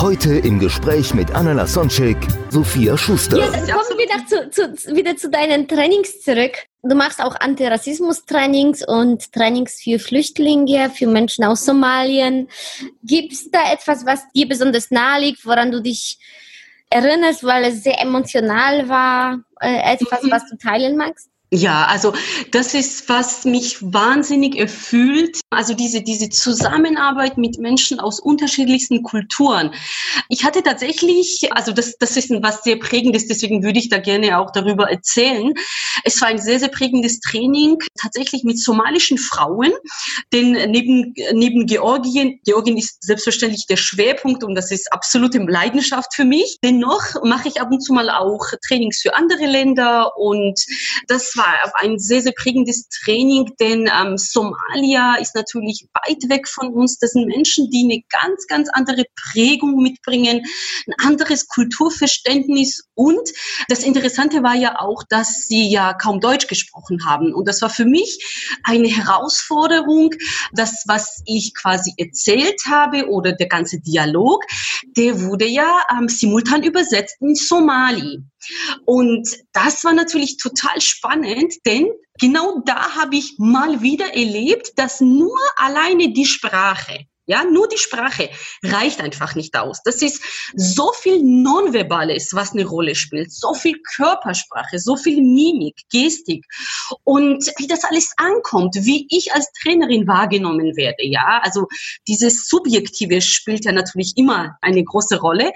[0.00, 2.18] Heute im Gespräch mit Anna Lasonczek,
[2.50, 3.38] Sophia Schuster.
[3.38, 6.52] Jetzt kommen wir wieder zu, zu, wieder zu deinen Trainings zurück.
[6.82, 12.48] Du machst auch Antirassismus-Trainings und Trainings für Flüchtlinge, für Menschen aus Somalien.
[13.02, 16.18] Gibt es da etwas, was dir besonders nahe liegt, woran du dich
[16.90, 19.40] erinnerst, weil es sehr emotional war?
[19.60, 20.30] Äh, etwas, Mhm.
[20.30, 21.30] was du teilen magst?
[21.52, 22.12] Ja, also
[22.50, 25.40] das ist, was mich wahnsinnig erfüllt.
[25.50, 29.72] Also diese, diese Zusammenarbeit mit Menschen aus unterschiedlichsten Kulturen.
[30.28, 34.40] Ich hatte tatsächlich, also das, das ist was sehr prägendes, deswegen würde ich da gerne
[34.40, 35.54] auch darüber erzählen.
[36.02, 39.72] Es war ein sehr, sehr prägendes Training, tatsächlich mit somalischen Frauen.
[40.32, 46.24] Denn neben, neben Georgien, Georgien ist selbstverständlich der Schwerpunkt und das ist absolute Leidenschaft für
[46.24, 46.58] mich.
[46.64, 50.58] Dennoch mache ich ab und zu mal auch Trainings für andere Länder und
[51.06, 56.68] das war ein sehr, sehr prägendes Training, denn ähm, Somalia ist natürlich weit weg von
[56.72, 56.98] uns.
[56.98, 60.44] Das sind Menschen, die eine ganz, ganz andere Prägung mitbringen,
[60.86, 63.30] ein anderes Kulturverständnis und
[63.68, 67.34] das Interessante war ja auch, dass sie ja kaum Deutsch gesprochen haben.
[67.34, 70.14] Und das war für mich eine Herausforderung,
[70.52, 74.44] das, was ich quasi erzählt habe oder der ganze Dialog,
[74.96, 78.22] der wurde ja ähm, simultan übersetzt in Somali.
[78.84, 85.00] Und das war natürlich total spannend, denn genau da habe ich mal wieder erlebt, dass
[85.00, 88.30] nur alleine die Sprache, ja, nur die Sprache
[88.62, 89.82] reicht einfach nicht aus.
[89.84, 90.22] Das ist
[90.54, 96.44] so viel Nonverbales, was eine Rolle spielt, so viel Körpersprache, so viel Mimik, Gestik
[97.04, 101.40] und wie das alles ankommt, wie ich als Trainerin wahrgenommen werde, ja.
[101.42, 101.66] Also
[102.08, 105.52] dieses Subjektive spielt ja natürlich immer eine große Rolle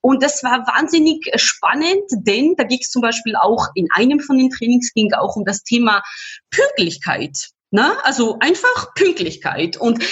[0.00, 4.38] und das war wahnsinnig spannend, denn da ging es zum Beispiel auch in einem von
[4.38, 6.02] den Trainings ging auch um das Thema
[6.50, 7.50] Pünktlichkeit.
[7.70, 9.76] Na, also einfach Pünktlichkeit.
[9.76, 10.04] Und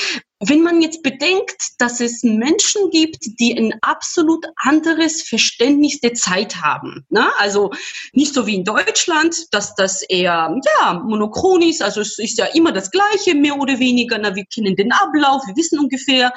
[0.44, 6.56] wenn man jetzt bedenkt, dass es Menschen gibt, die ein absolut anderes Verständnis der Zeit
[6.56, 7.30] haben, ne?
[7.38, 7.70] also
[8.12, 12.46] nicht so wie in Deutschland, dass das eher ja monochron ist, also es ist ja
[12.46, 14.18] immer das Gleiche mehr oder weniger.
[14.18, 16.32] Na, wir kennen den Ablauf, wir wissen ungefähr,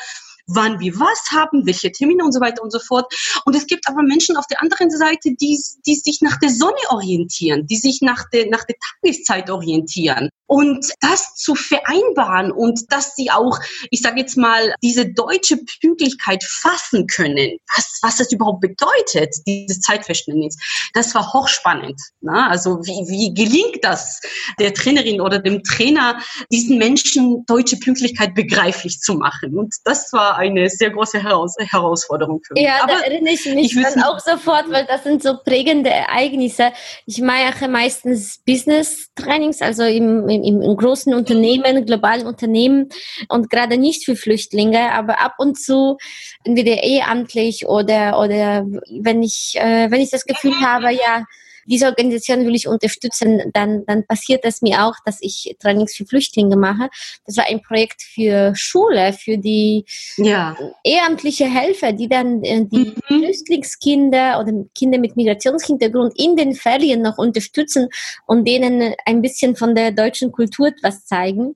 [0.47, 3.11] wann wir was haben, welche Termine und so weiter und so fort.
[3.45, 6.73] Und es gibt aber Menschen auf der anderen Seite, die, die sich nach der Sonne
[6.89, 10.29] orientieren, die sich nach der, nach der Tageszeit orientieren.
[10.47, 16.43] Und das zu vereinbaren und dass sie auch, ich sage jetzt mal, diese deutsche Pünktlichkeit
[16.43, 20.55] fassen können, was, was das überhaupt bedeutet, dieses Zeitverständnis,
[20.93, 21.99] das war hochspannend.
[22.21, 22.47] Ne?
[22.47, 24.21] Also wie, wie gelingt das
[24.59, 29.57] der Trainerin oder dem Trainer, diesen Menschen deutsche Pünktlichkeit begreiflich zu machen?
[29.57, 32.63] Und das war eine sehr große Heraus Herausforderung für mich.
[32.63, 36.71] Ja, Aber da erinnere ich mich ich auch sofort, weil das sind so prägende Ereignisse.
[37.05, 42.89] Ich mache meistens Business-Trainings, also im, im, im großen Unternehmen, globalen Unternehmen
[43.29, 45.97] und gerade nicht für Flüchtlinge, aber ab und zu
[46.43, 48.65] entweder ehrenamtlich oder, oder
[49.01, 51.25] wenn ich, äh, wenn ich das Gefühl habe, ja,
[51.65, 56.05] diese Organisation will ich unterstützen, dann, dann passiert es mir auch, dass ich Trainings für
[56.05, 56.89] Flüchtlinge mache.
[57.25, 59.85] Das war ein Projekt für Schule, für die
[60.17, 60.55] ja.
[60.83, 62.95] ehrenamtliche Helfer, die dann äh, die Mhm.
[63.07, 67.89] Flüchtlingskinder oder Kinder mit Migrationshintergrund in den Ferien noch unterstützen
[68.25, 71.55] und denen ein bisschen von der deutschen Kultur was zeigen.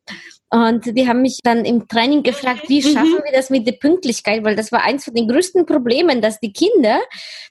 [0.51, 2.93] Und die haben mich dann im Training gefragt, wie Mhm.
[2.93, 4.43] schaffen wir das mit der Pünktlichkeit?
[4.43, 6.99] Weil das war eins von den größten Problemen, dass die Kinder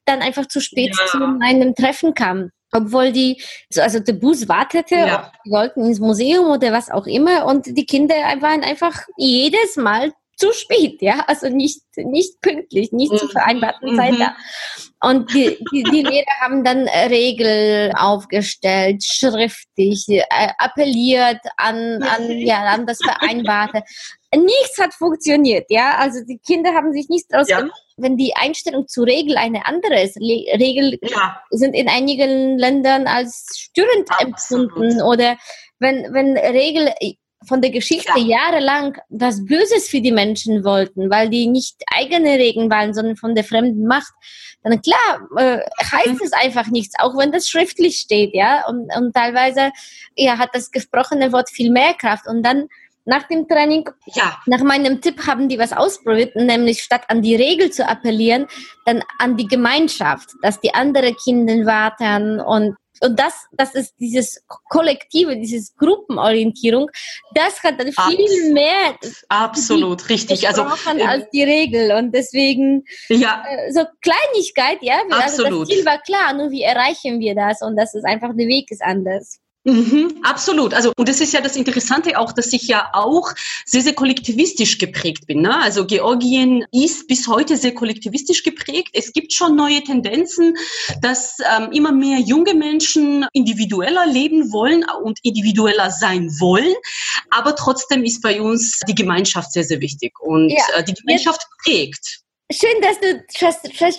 [0.05, 1.07] dann einfach zu spät Ja.
[1.07, 2.51] zu einem Treffen kamen.
[2.73, 3.41] Obwohl die,
[3.77, 5.33] also der Bus wartete, Ja.
[5.47, 10.13] die wollten ins Museum oder was auch immer und die Kinder waren einfach jedes Mal
[10.39, 13.33] zu spät, ja, also nicht, nicht pünktlich, nicht zur Mhm.
[13.33, 13.97] vereinbarten Mhm.
[13.97, 14.37] Zeit da.
[15.01, 20.23] Und die, die, die Lehrer haben dann äh, Regeln aufgestellt, schriftlich, äh,
[20.59, 23.83] appelliert an, an, ja, an das Vereinbarte.
[24.35, 27.61] Nichts hat funktioniert, ja, also die Kinder haben sich nichts draus Ja.
[27.61, 27.81] gemacht.
[27.97, 31.41] Wenn die Einstellung zur Regel eine andere ist, Le Regel Ja.
[31.51, 34.71] sind in einigen Ländern als störend Absolut.
[34.71, 35.37] empfunden oder
[35.81, 36.93] wenn, wenn Regel
[37.47, 42.71] von der Geschichte jahrelang was Böses für die Menschen wollten, weil die nicht eigene Regeln
[42.71, 44.13] waren, sondern von der fremden Macht,
[44.63, 48.67] dann klar äh, heißt es einfach nichts, auch wenn das schriftlich steht, ja.
[48.69, 49.71] Und, und teilweise
[50.17, 52.27] ja, hat das gesprochene Wort viel mehr Kraft.
[52.27, 52.69] Und dann
[53.09, 53.89] nach dem Training.
[54.07, 54.39] Ja.
[54.47, 58.47] Nach meinem Tipp haben die was ausprobiert, nämlich statt an die Regel zu appellieren,
[58.85, 64.43] dann an die Gemeinschaft, dass die anderen Kinder warten und und das, das ist dieses
[64.69, 66.91] Kollektive, dieses Gruppenorientierung,
[67.35, 68.95] das hat dann viel Abs mehr
[69.29, 75.47] absolut richtig, also äh, als die Regel und deswegen ja äh, so Kleinigkeit, ja, absolut.
[75.47, 78.47] Also das Ziel war klar, nur wie erreichen wir das und das ist einfach der
[78.47, 79.41] Weg ist anders.
[79.69, 80.73] Mhm, absolut.
[80.73, 83.35] Also, und das ist ja das Interessante auch, dass ich ja auch
[83.67, 85.43] sehr, sehr kollektivistisch geprägt bin.
[85.43, 85.55] Ne?
[85.61, 88.89] Also Georgien ist bis heute sehr kollektivistisch geprägt.
[88.95, 90.57] Es gibt schon neue Tendenzen,
[91.03, 96.75] dass ähm, immer mehr junge Menschen individueller leben wollen und individueller sein wollen.
[97.29, 100.19] Aber trotzdem ist bei uns die Gemeinschaft sehr, sehr wichtig.
[100.21, 100.79] Und ja.
[100.79, 102.23] äh, die Gemeinschaft prägt.
[102.51, 103.23] Schön, dass du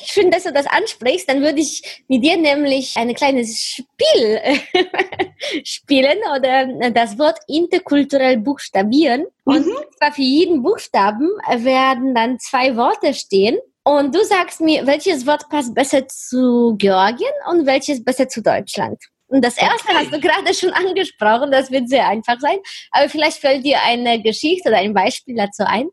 [0.06, 1.30] schön, dass du das ansprichst.
[1.30, 4.42] Dann würde ich mit dir nämlich ein kleines Spiel
[5.64, 9.28] spielen oder das Wort interkulturell buchstabieren.
[9.46, 9.54] Mhm.
[9.54, 9.66] Und
[9.98, 13.60] zwar für jeden Buchstaben werden dann zwei Worte stehen.
[13.84, 18.98] Und du sagst mir, welches Wort passt besser zu Georgien und welches besser zu Deutschland.
[19.30, 19.98] Und das erste okay.
[19.98, 22.58] hast du gerade schon angesprochen, das wird sehr einfach sein.
[22.92, 25.88] Aber vielleicht fällt dir eine Geschichte oder ein Beispiel dazu ein.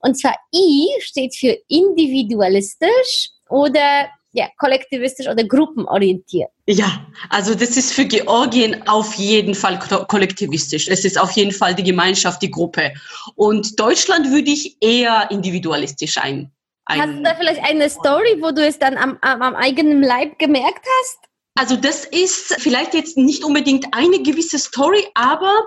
[0.00, 6.50] Und zwar I steht für individualistisch oder ja, kollektivistisch oder gruppenorientiert.
[6.66, 10.88] Ja, also das ist für Georgien auf jeden Fall kollektivistisch.
[10.88, 12.92] Es ist auf jeden Fall die Gemeinschaft, die Gruppe.
[13.34, 16.52] Und Deutschland würde ich eher individualistisch ein.
[16.84, 20.02] ein hast du da vielleicht eine Story, wo du es dann am, am, am eigenen
[20.02, 21.18] Leib gemerkt hast?
[21.56, 25.66] Also das ist vielleicht jetzt nicht unbedingt eine gewisse Story, aber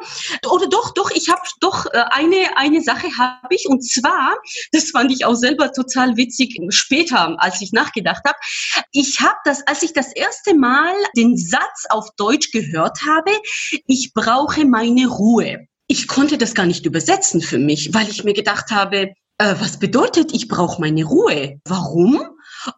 [0.52, 4.38] oder doch, doch, ich habe doch äh, eine eine Sache habe ich und zwar,
[4.72, 8.38] das fand ich auch selber total witzig später, als ich nachgedacht habe.
[8.92, 13.32] Ich habe das, als ich das erste Mal den Satz auf Deutsch gehört habe,
[13.88, 15.66] ich brauche meine Ruhe.
[15.88, 19.80] Ich konnte das gar nicht übersetzen für mich, weil ich mir gedacht habe, äh, was
[19.80, 21.60] bedeutet, ich brauche meine Ruhe?
[21.66, 22.22] Warum?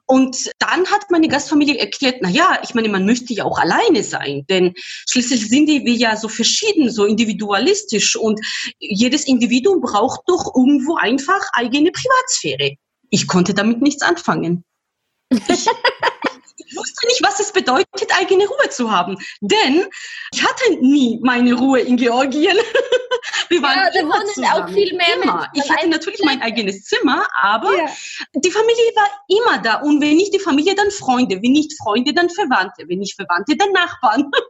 [0.06, 4.04] Und dann hat meine Gastfamilie erklärt, na ja, ich meine, man möchte ja auch alleine
[4.04, 4.74] sein, denn
[5.10, 8.39] schließlich sind wir ja so verschieden, so individualistisch und
[8.80, 12.75] jedes Individuum braucht doch irgendwo einfach eigene Privatsphäre.
[13.10, 14.63] Ich konnte damit nichts anfangen.
[16.75, 19.18] Wusste nicht, was es bedeutet, eigene Ruhe zu haben.
[19.41, 19.85] Denn
[20.33, 22.57] ich hatte nie meine Ruhe in Georgien.
[23.50, 24.63] Wir waren ja, immer zusammen.
[24.63, 25.47] auch viel mehr immer.
[25.53, 27.85] Ich hatte natürlich mein eigenes Zimmer, aber ja.
[28.33, 29.81] die Familie war immer da.
[29.81, 31.41] Und wenn nicht die Familie, dann Freunde.
[31.41, 32.88] Wenn nicht Freunde, dann Verwandte.
[32.88, 34.31] Wenn nicht Verwandte, dann Nachbarn.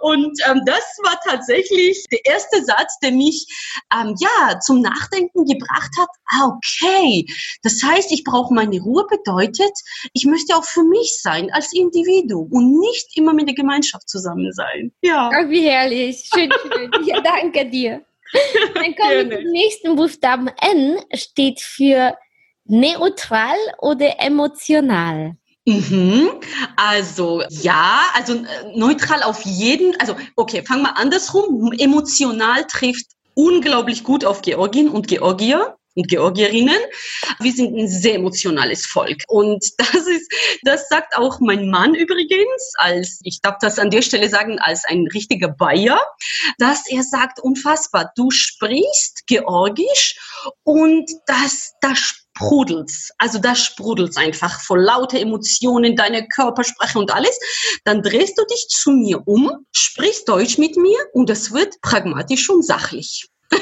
[0.00, 3.46] Und ähm, das war tatsächlich der erste Satz, der mich
[3.92, 6.08] ähm, ja zum Nachdenken gebracht hat.
[6.26, 7.26] Ah, okay,
[7.62, 9.06] das heißt, ich brauche meine Ruhe.
[9.08, 9.72] Bedeutet,
[10.12, 14.52] ich möchte auch für mich sein als Individuum und nicht immer mit der Gemeinschaft zusammen
[14.52, 14.92] sein.
[15.02, 15.30] Ja.
[15.32, 16.28] Ach, wie herrlich.
[16.32, 16.90] Schön, schön.
[17.06, 18.04] Ja, danke dir.
[18.74, 20.48] Dann kommen wir zum nächsten Buchstaben.
[20.60, 22.16] N steht für
[22.64, 25.36] neutral oder emotional.
[25.68, 26.30] Mhm.
[26.76, 31.72] Also ja, also äh, neutral auf jeden, also okay, fangen wir andersrum.
[31.76, 36.78] Emotional trifft unglaublich gut auf Georgien und Georgier und Georgierinnen.
[37.40, 39.24] Wir sind ein sehr emotionales Volk.
[39.28, 40.32] Und das ist,
[40.62, 44.86] das sagt auch mein Mann übrigens, als, ich darf das an der Stelle sagen, als
[44.86, 46.00] ein richtiger Bayer,
[46.56, 50.18] dass er sagt, unfassbar, du sprichst Georgisch
[50.62, 51.98] und das, das
[52.38, 53.10] sprudelt's.
[53.18, 57.38] Also da sprudelt's einfach vor lauter Emotionen, deine Körpersprache und alles.
[57.84, 62.48] Dann drehst du dich zu mir um, sprichst Deutsch mit mir und es wird pragmatisch
[62.48, 63.28] und sachlich.
[63.50, 63.60] und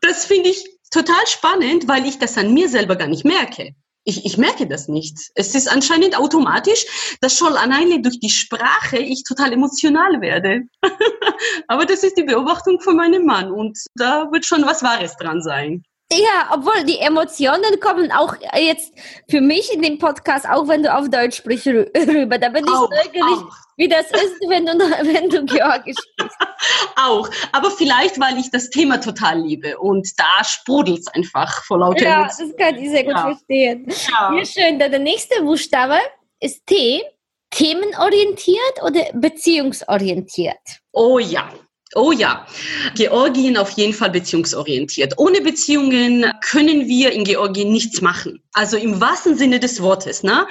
[0.00, 3.74] das finde ich total spannend, weil ich das an mir selber gar nicht merke.
[4.04, 5.16] Ich, ich merke das nicht.
[5.36, 10.62] Es ist anscheinend automatisch, dass schon alleine durch die Sprache ich total emotional werde.
[11.68, 15.40] Aber das ist die Beobachtung von meinem Mann und da wird schon was Wahres dran
[15.40, 15.84] sein.
[16.12, 18.92] Ja, obwohl die Emotionen kommen auch jetzt
[19.28, 22.38] für mich in dem Podcast, auch wenn du auf Deutsch sprichst, rüber.
[22.38, 23.54] Da bin ich auch, neugierig, auch.
[23.76, 26.36] wie das ist, wenn du, wenn du Georgisch sprichst.
[26.96, 31.78] auch, aber vielleicht, weil ich das Thema total liebe und da sprudelt es einfach vor
[31.78, 32.54] lauter Ja, Emotionen.
[32.56, 33.22] das kann ich sehr gut ja.
[33.22, 33.86] verstehen.
[34.10, 34.34] Ja.
[34.36, 34.78] ja, schön.
[34.78, 35.98] Der nächste Buchstabe
[36.40, 37.02] ist T.
[37.50, 40.56] Themenorientiert oder beziehungsorientiert?
[40.92, 41.50] Oh ja,
[41.94, 42.46] Oh ja,
[42.94, 45.18] Georgien auf jeden Fall beziehungsorientiert.
[45.18, 48.42] Ohne Beziehungen können wir in Georgien nichts machen.
[48.52, 50.22] Also im wahrsten Sinne des Wortes.
[50.22, 50.46] Ne?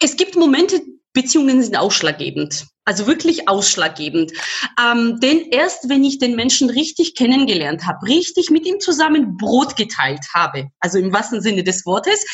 [0.00, 0.80] Es gibt Momente,
[1.16, 2.66] Beziehungen sind ausschlaggebend.
[2.84, 4.32] Also wirklich ausschlaggebend.
[4.80, 9.76] Ähm, denn erst wenn ich den Menschen richtig kennengelernt habe, richtig mit ihm zusammen Brot
[9.76, 12.24] geteilt habe, also im wahrsten Sinne des Wortes,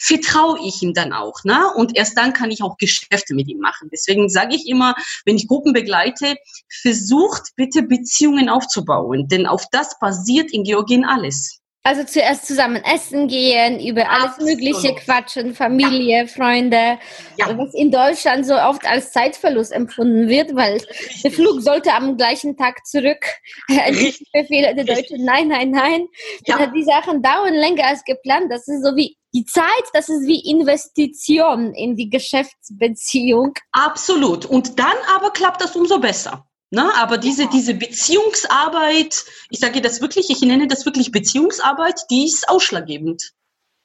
[0.00, 1.44] vertraue ich ihm dann auch.
[1.44, 1.72] Ne?
[1.76, 3.88] Und erst dann kann ich auch Geschäfte mit ihm machen.
[3.90, 4.94] Deswegen sage ich immer,
[5.24, 6.34] wenn ich Gruppen begleite,
[6.82, 11.61] versucht bitte Beziehungen aufzubauen, denn auf das basiert in Georgien alles.
[11.84, 14.50] Also zuerst zusammen essen gehen, über alles Absolut.
[14.50, 16.26] Mögliche quatschen, Familie, ja.
[16.28, 16.98] Freunde,
[17.36, 17.58] ja.
[17.58, 21.22] was in Deutschland so oft als Zeitverlust empfunden wird, weil Richtig.
[21.22, 23.24] der Flug sollte am gleichen Tag zurück.
[23.68, 24.30] Richtig.
[24.32, 26.06] Befehle der Deutschen, nein, nein, nein.
[26.46, 26.64] Ja.
[26.66, 28.46] Die Sachen dauern länger als geplant.
[28.50, 33.54] Das ist so wie die Zeit, das ist wie Investition in die Geschäftsbeziehung.
[33.72, 34.44] Absolut.
[34.46, 36.46] Und dann aber klappt das umso besser.
[36.72, 36.90] Ne?
[36.96, 42.48] Aber diese, diese Beziehungsarbeit, ich sage das wirklich, ich nenne das wirklich Beziehungsarbeit, die ist
[42.48, 43.32] ausschlaggebend.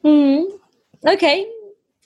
[0.04, 0.48] Mhm.
[1.02, 1.46] Okay.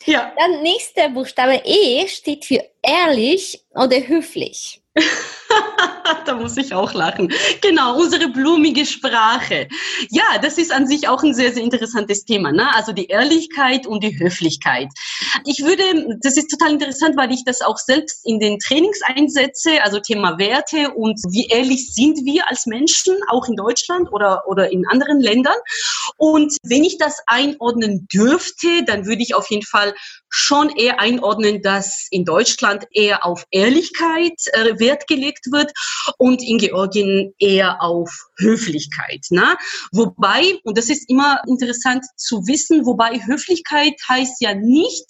[0.07, 0.33] Ja.
[0.39, 4.81] Dann nächster Buchstabe E steht für ehrlich oder höflich.
[6.25, 7.31] da muss ich auch lachen.
[7.61, 9.67] Genau, unsere blumige Sprache.
[10.09, 12.51] Ja, das ist an sich auch ein sehr, sehr interessantes Thema.
[12.51, 12.73] Ne?
[12.75, 14.89] Also die Ehrlichkeit und die Höflichkeit.
[15.45, 19.83] Ich würde, das ist total interessant, weil ich das auch selbst in den Trainings einsetze,
[19.83, 24.71] also Thema Werte und wie ehrlich sind wir als Menschen, auch in Deutschland oder, oder
[24.71, 25.57] in anderen Ländern.
[26.17, 29.93] Und wenn ich das einordnen dürfte, dann würde ich auf jeden Fall
[30.29, 35.71] schon eher einordnen, dass in Deutschland eher auf Ehrlichkeit äh, Wert gelegt wird
[36.17, 39.25] und in Georgien eher auf Höflichkeit.
[39.29, 39.55] Ne?
[39.91, 45.05] Wobei, und das ist immer interessant zu wissen, wobei Höflichkeit heißt ja nicht,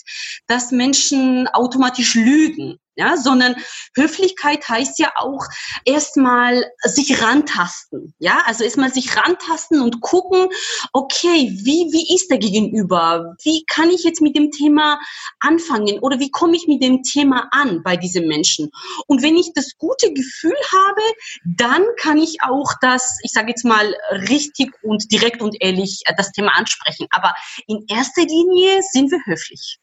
[0.47, 3.55] dass Menschen automatisch lügen ja, sondern
[3.95, 5.45] Höflichkeit heißt ja auch
[5.85, 10.47] erstmal sich rantasten, ja, also erstmal sich rantasten und gucken,
[10.93, 13.35] okay, wie, wie ist der Gegenüber?
[13.43, 14.99] Wie kann ich jetzt mit dem Thema
[15.39, 18.69] anfangen oder wie komme ich mit dem Thema an bei diesem Menschen?
[19.07, 21.01] Und wenn ich das gute Gefühl habe,
[21.45, 23.95] dann kann ich auch das, ich sage jetzt mal,
[24.29, 27.07] richtig und direkt und ehrlich äh, das Thema ansprechen.
[27.11, 27.33] Aber
[27.67, 29.79] in erster Linie sind wir höflich.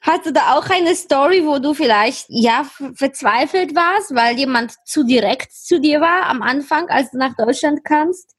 [0.00, 5.04] Hast du da auch eine Story, wo du vielleicht ja verzweifelt warst, weil jemand zu
[5.04, 8.34] direkt zu dir war am Anfang, als du nach Deutschland kamst?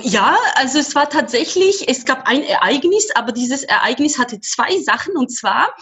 [0.00, 5.16] Ja, also es war tatsächlich, es gab ein Ereignis, aber dieses Ereignis hatte zwei Sachen.
[5.16, 5.74] Und zwar,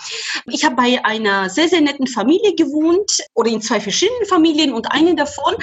[0.47, 4.93] ich habe bei einer sehr, sehr netten Familie gewohnt oder in zwei verschiedenen Familien und
[4.93, 5.55] eine davon,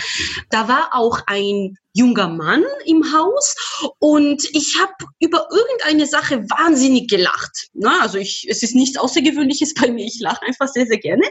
[0.50, 3.56] da war auch ein junger Mann im Haus
[4.00, 7.70] und ich habe über irgendeine Sache wahnsinnig gelacht.
[7.74, 11.24] Na, also ich, es ist nichts Außergewöhnliches bei mir, ich lache einfach sehr, sehr gerne.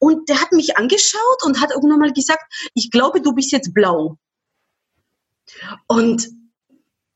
[0.00, 2.42] Und der hat mich angeschaut und hat irgendwann mal gesagt,
[2.74, 4.16] ich glaube, du bist jetzt blau.
[5.86, 6.28] Und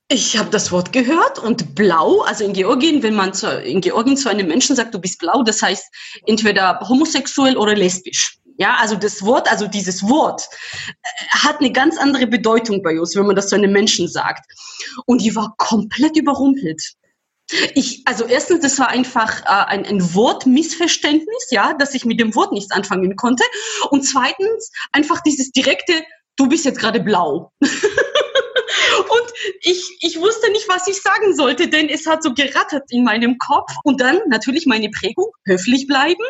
[0.09, 4.17] ich habe das Wort gehört und blau, also in Georgien, wenn man zu, in Georgien
[4.17, 5.85] zu einem Menschen sagt, du bist blau, das heißt
[6.27, 8.39] entweder homosexuell oder lesbisch.
[8.57, 13.17] Ja, also das Wort, also dieses Wort äh, hat eine ganz andere Bedeutung bei uns,
[13.17, 14.45] wenn man das zu einem Menschen sagt.
[15.07, 16.81] Und die war komplett überrumpelt.
[17.75, 22.35] Ich, also erstens, das war einfach äh, ein, ein Wortmissverständnis, ja, dass ich mit dem
[22.35, 23.45] Wort nichts anfangen konnte.
[23.91, 26.05] Und zweitens einfach dieses direkte,
[26.37, 27.53] du bist jetzt gerade blau.
[28.99, 29.33] Und
[29.63, 33.39] ich, ich wusste nicht, was ich sagen sollte, denn es hat so gerattert in meinem
[33.39, 33.71] Kopf.
[33.85, 36.25] Und dann natürlich meine Prägung, höflich bleiben.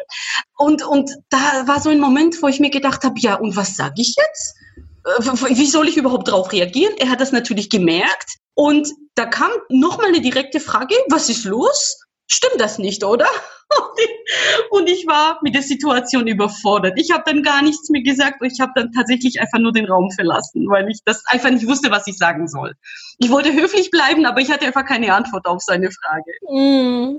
[0.56, 3.76] Und, und da war so ein Moment, wo ich mir gedacht habe, ja, und was
[3.76, 4.56] sage ich jetzt?
[5.04, 6.94] Äh, wie soll ich überhaupt darauf reagieren?
[6.98, 8.36] Er hat das natürlich gemerkt.
[8.54, 12.03] Und da kam nochmal eine direkte Frage, was ist los?
[12.26, 13.26] Stimmt das nicht, oder?
[14.70, 16.94] Und ich war mit der Situation überfordert.
[16.96, 19.86] Ich habe dann gar nichts mehr gesagt und ich habe dann tatsächlich einfach nur den
[19.86, 22.74] Raum verlassen, weil ich das einfach nicht wusste, was ich sagen soll.
[23.18, 26.32] Ich wollte höflich bleiben, aber ich hatte einfach keine Antwort auf seine Frage.
[26.50, 27.16] Mm.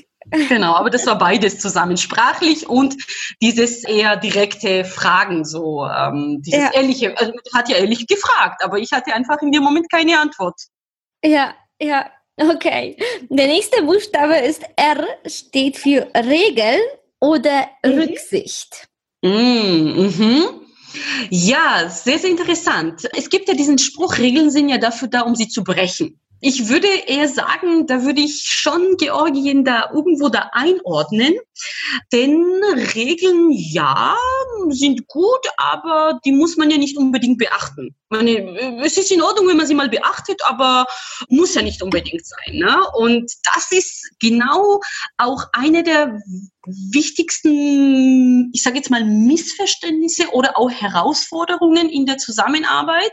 [0.50, 2.96] Genau, aber das war beides zusammen, sprachlich und
[3.42, 6.74] dieses eher direkte Fragen, so ähm, dieses ja.
[6.74, 10.60] ehrliche, also hat ja ehrlich gefragt, aber ich hatte einfach in dem Moment keine Antwort.
[11.24, 12.98] Ja, ja, Okay.
[13.30, 16.80] Der nächste Buchstabe ist R, steht für Regel
[17.20, 18.00] oder mhm.
[18.00, 18.88] Rücksicht.
[19.22, 20.46] Mm, mhm.
[21.30, 23.08] Ja, sehr, sehr interessant.
[23.16, 26.20] Es gibt ja diesen Spruch, Regeln sind ja dafür da, um sie zu brechen.
[26.42, 31.34] Ich würde eher sagen, da würde ich schon Georgien da irgendwo da einordnen.
[32.12, 32.44] Denn
[32.94, 34.16] Regeln, ja,
[34.70, 37.96] sind gut, aber die muss man ja nicht unbedingt beachten.
[38.10, 40.86] Meine, es ist in Ordnung, wenn man sie mal beachtet, aber
[41.30, 42.58] muss ja nicht unbedingt sein.
[42.58, 42.80] Ne?
[42.94, 44.80] Und das ist genau
[45.18, 46.20] auch eine der
[46.68, 53.12] wichtigsten, ich sage jetzt mal, Missverständnisse oder auch Herausforderungen in der Zusammenarbeit,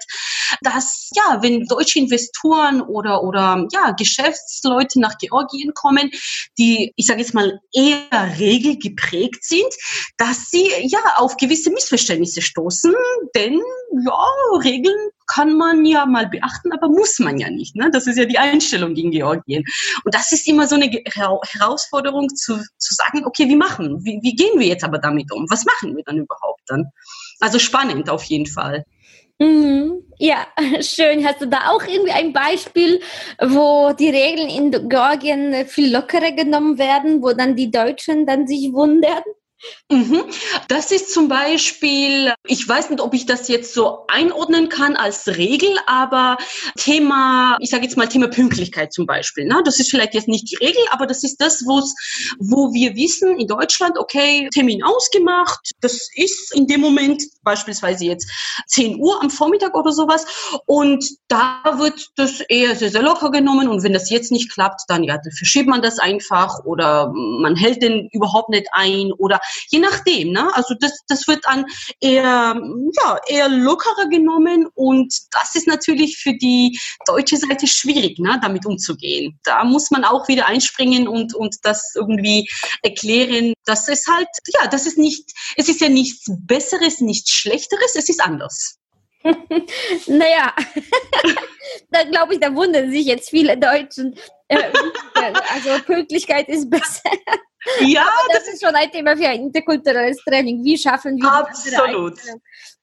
[0.63, 6.11] dass ja, wenn deutsche Investoren oder oder ja Geschäftsleute nach Georgien kommen,
[6.59, 9.69] die, ich sage jetzt mal, eher regelgeprägt sind,
[10.17, 12.95] dass sie ja auf gewisse Missverständnisse stoßen,
[13.35, 13.61] denn
[14.05, 14.82] ja, Regeln
[15.27, 17.77] kann man ja mal beachten, aber muss man ja nicht.
[17.77, 17.91] Ne?
[17.93, 19.65] Das ist ja die Einstellung gegen Georgien.
[20.05, 24.05] Und das ist immer so eine Herausforderung zu, zu sagen, okay, wie machen?
[24.05, 25.47] Wie, wie gehen wir jetzt aber damit um?
[25.49, 26.87] Was machen wir dann überhaupt dann?
[27.41, 28.85] Also spannend auf jeden Fall.
[29.39, 30.05] Mhm.
[30.19, 30.47] Ja,
[30.81, 31.27] schön.
[31.27, 33.01] Hast du da auch irgendwie ein Beispiel,
[33.41, 38.73] wo die Regeln in Georgien viel lockerer genommen werden, wo dann die Deutschen dann sich
[38.73, 39.23] wundern?
[39.91, 40.25] Mhm.
[40.69, 45.27] Das ist zum Beispiel, ich weiß nicht, ob ich das jetzt so einordnen kann als
[45.27, 46.39] Regel, aber
[46.77, 49.45] Thema, ich sage jetzt mal Thema Pünktlichkeit zum Beispiel.
[49.45, 49.61] Ne?
[49.65, 53.47] Das ist vielleicht jetzt nicht die Regel, aber das ist das, wo wir wissen in
[53.47, 58.31] Deutschland, okay, Termin ausgemacht, das ist in dem Moment beispielsweise jetzt
[58.69, 60.25] 10 Uhr am Vormittag oder sowas
[60.67, 64.83] und da wird das eher sehr, sehr locker genommen und wenn das jetzt nicht klappt,
[64.89, 69.41] dann ja, dann verschiebt man das einfach oder man hält den überhaupt nicht ein oder
[69.71, 70.55] je nachdem, ne?
[70.55, 71.65] Also das, das wird dann
[72.01, 72.61] eher,
[73.01, 78.67] ja, eher lockerer genommen und das ist natürlich für die deutsche Seite schwierig, ne, damit
[78.67, 79.39] umzugehen.
[79.45, 82.49] Da muss man auch wieder einspringen und, und das irgendwie
[82.83, 87.95] erklären, dass es halt, ja, das ist nicht, es ist ja nichts Besseres, nichts Schlechteres,
[87.95, 88.79] es ist anders.
[90.07, 90.53] naja,
[91.91, 94.17] da glaube ich, da wundern sich jetzt viele Deutschen.
[94.49, 94.73] Äh,
[95.53, 97.11] also Pünktlichkeit ist besser.
[97.81, 100.65] Ja, das, das ist schon ein Thema für ein interkulturelles Training.
[100.65, 102.19] Wie schaffen wir Absolut.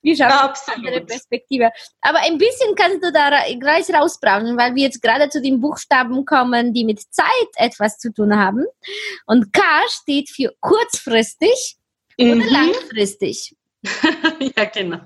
[0.02, 1.70] Wie schaffen wir eine andere Perspektive?
[2.02, 6.26] Aber ein bisschen kannst du da gleich rausbrauchen, weil wir jetzt gerade zu den Buchstaben
[6.26, 8.66] kommen, die mit Zeit etwas zu tun haben.
[9.26, 11.78] Und K steht für kurzfristig
[12.18, 12.42] mhm.
[12.42, 13.56] oder langfristig.
[14.58, 15.00] ja, genau.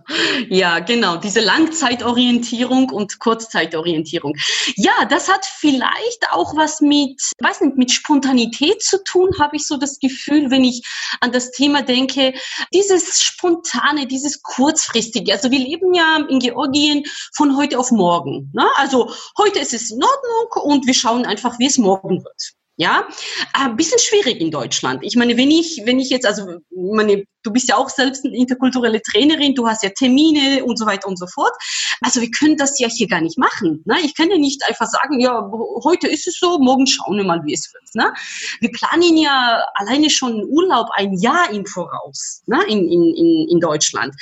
[0.49, 1.17] Ja, genau.
[1.17, 4.35] Diese Langzeitorientierung und Kurzzeitorientierung.
[4.75, 9.67] Ja, das hat vielleicht auch was mit, weiß nicht, mit Spontanität zu tun, habe ich
[9.67, 10.81] so das Gefühl, wenn ich
[11.21, 12.33] an das Thema denke.
[12.73, 15.33] Dieses Spontane, dieses Kurzfristige.
[15.33, 17.03] Also wir leben ja in Georgien
[17.35, 18.49] von heute auf morgen.
[18.53, 18.67] Ne?
[18.75, 22.53] Also heute ist es in Ordnung und wir schauen einfach, wie es morgen wird.
[22.75, 23.07] Ja,
[23.53, 25.03] ein bisschen schwierig in Deutschland.
[25.03, 28.35] Ich meine, wenn ich, wenn ich jetzt, also meine du bist ja auch selbst eine
[28.35, 31.53] interkulturelle Trainerin, du hast ja Termine und so weiter und so fort.
[32.01, 33.83] Also wir können das ja hier gar nicht machen.
[33.85, 33.97] Ne?
[34.03, 35.49] Ich kann ja nicht einfach sagen, ja,
[35.83, 37.83] heute ist es so, morgen schauen wir mal, wie es wird.
[37.95, 38.13] Ne?
[38.59, 42.63] Wir planen ja alleine schon Urlaub ein Jahr im Voraus ne?
[42.67, 44.15] in, in, in Deutschland.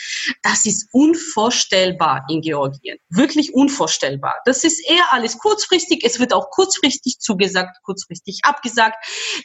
[0.43, 2.97] Das ist unvorstellbar in Georgien.
[3.09, 4.35] Wirklich unvorstellbar.
[4.45, 6.03] Das ist eher alles kurzfristig.
[6.03, 8.95] Es wird auch kurzfristig zugesagt, kurzfristig abgesagt.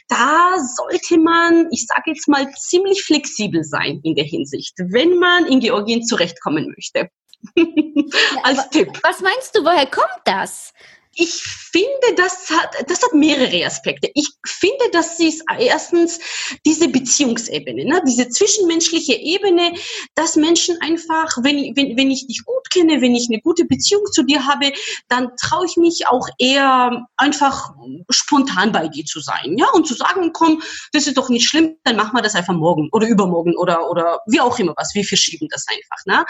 [0.07, 5.45] Da sollte man, ich sage jetzt mal, ziemlich flexibel sein in der Hinsicht, wenn man
[5.45, 7.09] in Georgien zurechtkommen möchte.
[8.43, 8.99] Als Tipp.
[9.03, 10.73] Was meinst du, woher kommt das?
[11.19, 14.09] Ich finde, das hat, das hat mehrere Aspekte.
[14.13, 16.19] Ich finde, das ist erstens
[16.63, 18.01] diese Beziehungsebene, ne?
[18.07, 19.73] diese zwischenmenschliche Ebene,
[20.13, 24.05] dass Menschen einfach, wenn, wenn, wenn ich dich gut kenne, wenn ich eine gute Beziehung
[24.11, 24.71] zu dir habe,
[25.09, 27.71] dann traue ich mich auch eher einfach
[28.09, 30.61] spontan bei dir zu sein, ja, und zu sagen, komm,
[30.93, 34.19] das ist doch nicht schlimm, dann machen wir das einfach morgen oder übermorgen oder, oder
[34.27, 36.25] wie auch immer was, wir verschieben das einfach, ne?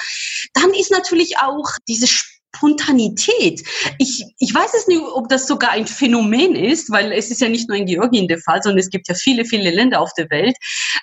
[0.53, 2.07] Dann ist natürlich auch diese
[2.55, 3.61] Spontanität.
[3.99, 7.49] Ich, ich weiß es nicht, ob das sogar ein Phänomen ist, weil es ist ja
[7.49, 10.29] nicht nur in Georgien der Fall, sondern es gibt ja viele, viele Länder auf der
[10.29, 10.55] Welt,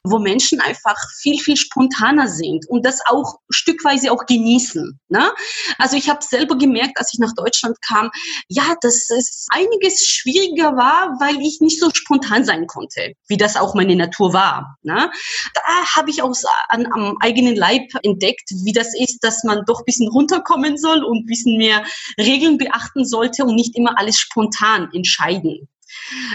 [0.02, 4.98] wo Menschen einfach viel, viel spontaner sind und das auch stückweise auch genießen.
[5.08, 5.32] Ne?
[5.78, 8.10] Also ich habe selber gemerkt, als ich nach Deutschland kam,
[8.48, 13.56] ja, dass es einiges schwieriger war, weil ich nicht so spontan sein konnte, wie das
[13.56, 14.76] auch meine Natur war.
[14.82, 15.10] Ne?
[15.54, 15.62] Da
[15.96, 16.34] habe ich auch
[16.68, 21.04] an, am eigenen Leib entdeckt, wie das ist, dass man doch ein bisschen runterkommen soll
[21.04, 21.84] und wie bisschen mehr
[22.18, 25.68] Regeln beachten sollte und nicht immer alles spontan entscheiden.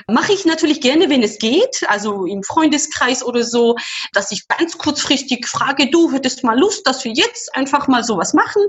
[0.08, 3.76] Mache ich natürlich gerne, wenn es geht, also im Freundeskreis oder so,
[4.14, 8.34] dass ich ganz kurzfristig frage, du hättest mal Lust, dass wir jetzt einfach mal sowas
[8.34, 8.64] machen.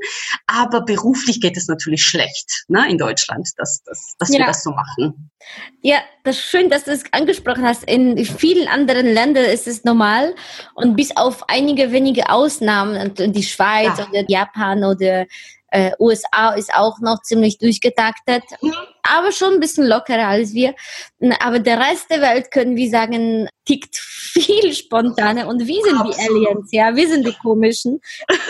[0.46, 4.40] Aber beruflich geht es natürlich schlecht ne, in Deutschland, dass, dass, dass ja.
[4.40, 5.30] wir das so machen.
[5.82, 7.84] Ja, das ist schön, dass du es angesprochen hast.
[7.84, 10.34] In vielen anderen Ländern ist es normal
[10.74, 14.08] und bis auf einige wenige Ausnahmen, die Schweiz ja.
[14.08, 15.26] oder Japan oder
[15.70, 18.42] äh, USA ist auch noch ziemlich durchgetaktet,
[19.02, 20.74] aber schon ein bisschen lockerer als wir.
[21.40, 26.16] Aber der Rest der Welt, können wir sagen, tickt viel spontaner und wir sind Absolut.
[26.16, 28.00] die Aliens, ja, wir sind die komischen.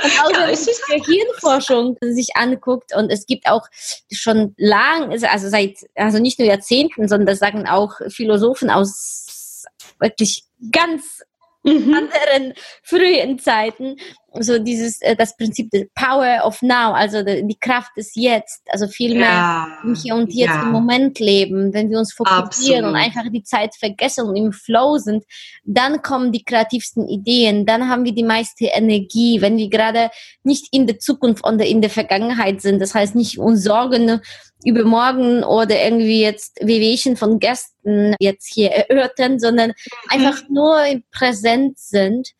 [0.00, 3.66] Und auch ja, wenn man die Hirnforschung sich anguckt und es gibt auch
[4.12, 9.64] schon lang, also seit, also nicht nur Jahrzehnten, sondern das sagen auch Philosophen aus
[9.98, 11.22] wirklich ganz
[11.62, 11.94] mhm.
[11.94, 13.96] anderen frühen Zeiten,
[14.34, 18.86] so dieses, äh, das Prinzip der Power of Now, also die, Kraft ist jetzt, also
[18.86, 20.62] viel mehr Ja, im Hier und Jetzt ja.
[20.62, 23.16] im Moment leben, wenn wir uns fokussieren und Absolut.
[23.16, 25.24] einfach die Zeit vergessen und im Flow sind,
[25.64, 30.10] dann kommen die kreativsten Ideen, dann haben wir die meiste Energie, wenn wir gerade
[30.42, 34.20] nicht in der Zukunft oder in der Vergangenheit sind, das heißt nicht uns Sorgen
[34.64, 39.72] über morgen oder irgendwie jetzt Wehwehchen von Gästen jetzt hier erörtern, sondern
[40.08, 42.30] einfach nur im Präsent sind,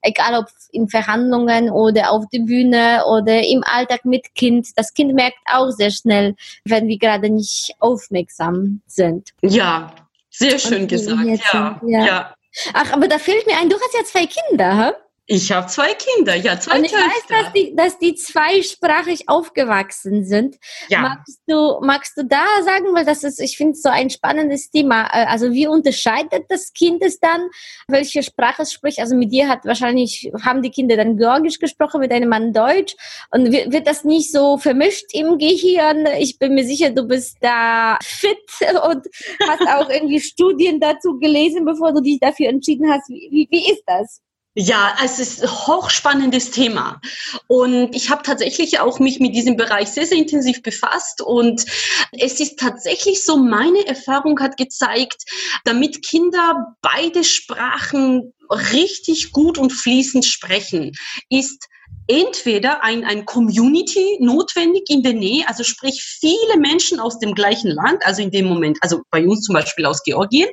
[0.00, 4.68] egal ob in Verhandlungen oder auf der Bühne oder im Alltag mit Kind.
[4.76, 9.30] Das Kind merkt auch sehr schnell, wenn wir gerade nicht aufmerksam sind.
[9.42, 9.92] Ja,
[10.30, 11.44] sehr schön Und die gesagt.
[11.44, 12.06] Ja, ja.
[12.06, 12.34] ja.
[12.72, 14.92] Ach, aber da fällt mir ein, du hast ja zwei Kinder, hä?
[15.28, 17.42] Ich habe zwei Kinder, ja, zwei Und ich weiß, Töchter.
[17.42, 20.56] dass die, dass die zweisprachig aufgewachsen sind.
[20.88, 21.00] ja.
[21.00, 24.70] Magst du, magst du da sagen, weil das ist, ich finde es so ein spannendes
[24.70, 25.06] Thema.
[25.12, 27.48] Äh, Also wie unterscheidet das Kind es dann,
[27.88, 29.00] welche Sprache es spricht?
[29.00, 32.94] Also mit dir hat wahrscheinlich, haben die Kinder dann Georgisch gesprochen, mit deinem Mann Deutsch.
[33.32, 36.06] Und wird, wird das nicht so vermischt im Gehirn?
[36.20, 39.04] Ich bin mir sicher, du bist da fit und
[39.48, 43.08] hast auch irgendwie Studien dazu gelesen, bevor du dich dafür entschieden hast.
[43.08, 44.20] Wie, wie, wie ist das?
[44.58, 47.02] Ja, es ist ein hochspannendes Thema.
[47.46, 51.20] Und ich habe tatsächlich auch mich mit diesem Bereich sehr, sehr intensiv befasst.
[51.20, 51.66] Und
[52.12, 55.24] es ist tatsächlich so, meine Erfahrung hat gezeigt,
[55.64, 60.92] damit Kinder beide Sprachen richtig gut und fließend sprechen,
[61.28, 61.68] ist
[62.08, 67.70] entweder ein, ein Community notwendig in der Nähe, also sprich viele Menschen aus dem gleichen
[67.70, 70.48] Land, also in dem Moment, also bei uns zum Beispiel aus Georgien,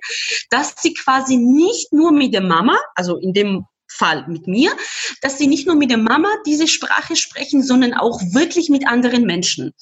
[0.49, 3.65] dass sie quasi nicht nur mit der Mama, also in dem
[3.97, 4.71] Fall mit mir,
[5.21, 9.23] dass sie nicht nur mit der Mama diese Sprache sprechen, sondern auch wirklich mit anderen
[9.23, 9.73] Menschen.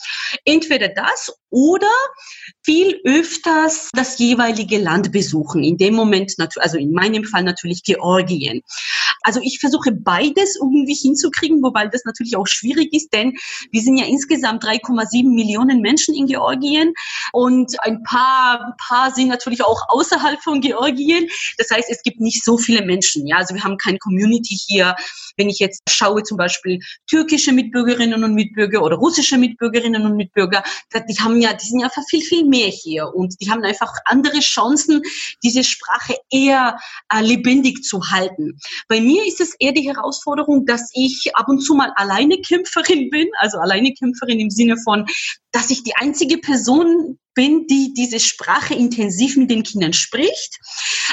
[0.46, 1.92] Entweder das oder
[2.64, 5.64] viel öfters das jeweilige Land besuchen.
[5.64, 8.62] In dem Moment, also in meinem Fall natürlich Georgien.
[9.24, 13.34] Also ich versuche beides irgendwie hinzukriegen, wobei das natürlich auch schwierig ist, denn
[13.72, 16.94] wir sind ja insgesamt 3,7 Millionen Menschen in Georgien
[17.34, 21.28] und ein paar, ein paar sind natürlich auch außerhalb von Georgien.
[21.58, 23.28] Das heißt, es gibt nicht so viele Menschen.
[23.28, 24.96] Ja, also wir haben keine Community hier.
[25.38, 30.64] Wenn ich jetzt schaue, zum Beispiel türkische Mitbürgerinnen und Mitbürger oder russische Mitbürgerinnen und Mitbürger,
[30.94, 33.94] die haben ja, die sind ja einfach viel, viel mehr hier und die haben einfach
[34.06, 35.02] andere Chancen,
[35.44, 36.78] diese Sprache eher
[37.14, 38.58] äh, lebendig zu halten.
[38.88, 43.10] Bei mir ist es eher die Herausforderung, dass ich ab und zu mal alleine Kämpferin
[43.10, 45.06] bin, also alleine Kämpferin im Sinne von,
[45.52, 50.60] dass ich die einzige Person bin, die diese Sprache intensiv mit den Kindern spricht.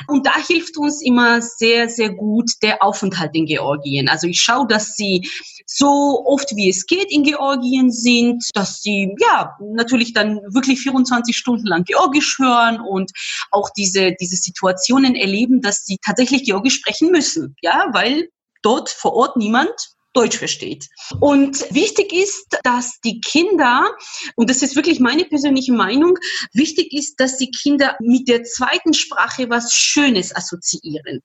[0.06, 4.08] Und da hilft uns immer sehr, sehr gut der Aufenthalt in Georgien.
[4.08, 5.28] Also ich schaue, dass sie
[5.66, 11.36] so oft wie es geht in Georgien sind, dass sie ja natürlich dann wirklich 24
[11.36, 13.12] Stunden lang Georgisch hören und
[13.50, 17.54] auch diese, diese Situationen erleben, dass sie tatsächlich Georgisch sprechen müssen.
[17.60, 18.28] Ja, weil
[18.62, 19.70] dort vor Ort niemand
[20.18, 20.88] Deutsch versteht.
[21.20, 23.88] Und wichtig ist, dass die Kinder,
[24.34, 26.18] und das ist wirklich meine persönliche Meinung,
[26.52, 31.22] wichtig ist, dass die Kinder mit der zweiten Sprache was Schönes assoziieren.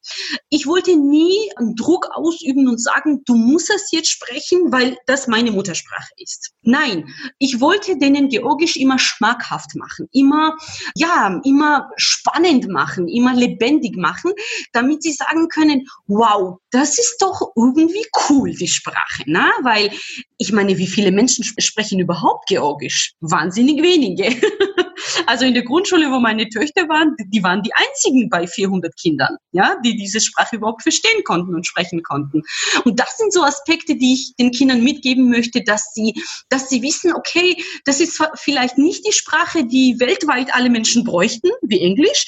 [0.50, 5.28] Ich wollte nie einen Druck ausüben und sagen, du musst das jetzt sprechen, weil das
[5.28, 6.52] meine Muttersprache ist.
[6.62, 10.56] Nein, ich wollte denen Georgisch immer schmackhaft machen, immer,
[10.96, 14.34] ja, immer spannend machen, immer lebendig machen,
[14.72, 18.83] damit sie sagen können, wow, das ist doch irgendwie cool, die Sprache,
[19.26, 19.52] na?
[19.64, 19.92] Weil
[20.38, 23.14] ich meine, wie viele Menschen sp- sprechen überhaupt Georgisch?
[23.22, 24.36] Wahnsinnig wenige.
[25.28, 29.38] Also in der Grundschule, wo meine Töchter waren, die- waren die einzigen bei 400 Kindern,
[29.52, 32.42] ja, die diese Sprache überhaupt verstehen konnten und sprechen konnten.
[32.86, 36.14] Und das sind so Aspekte, die ich den Kindern mitgeben möchte, dass sie,
[36.50, 41.50] dass sie wissen, okay, das ist vielleicht nicht die Sprache, die weltweit alle Menschen bräuchten,
[41.62, 42.28] wie Englisch,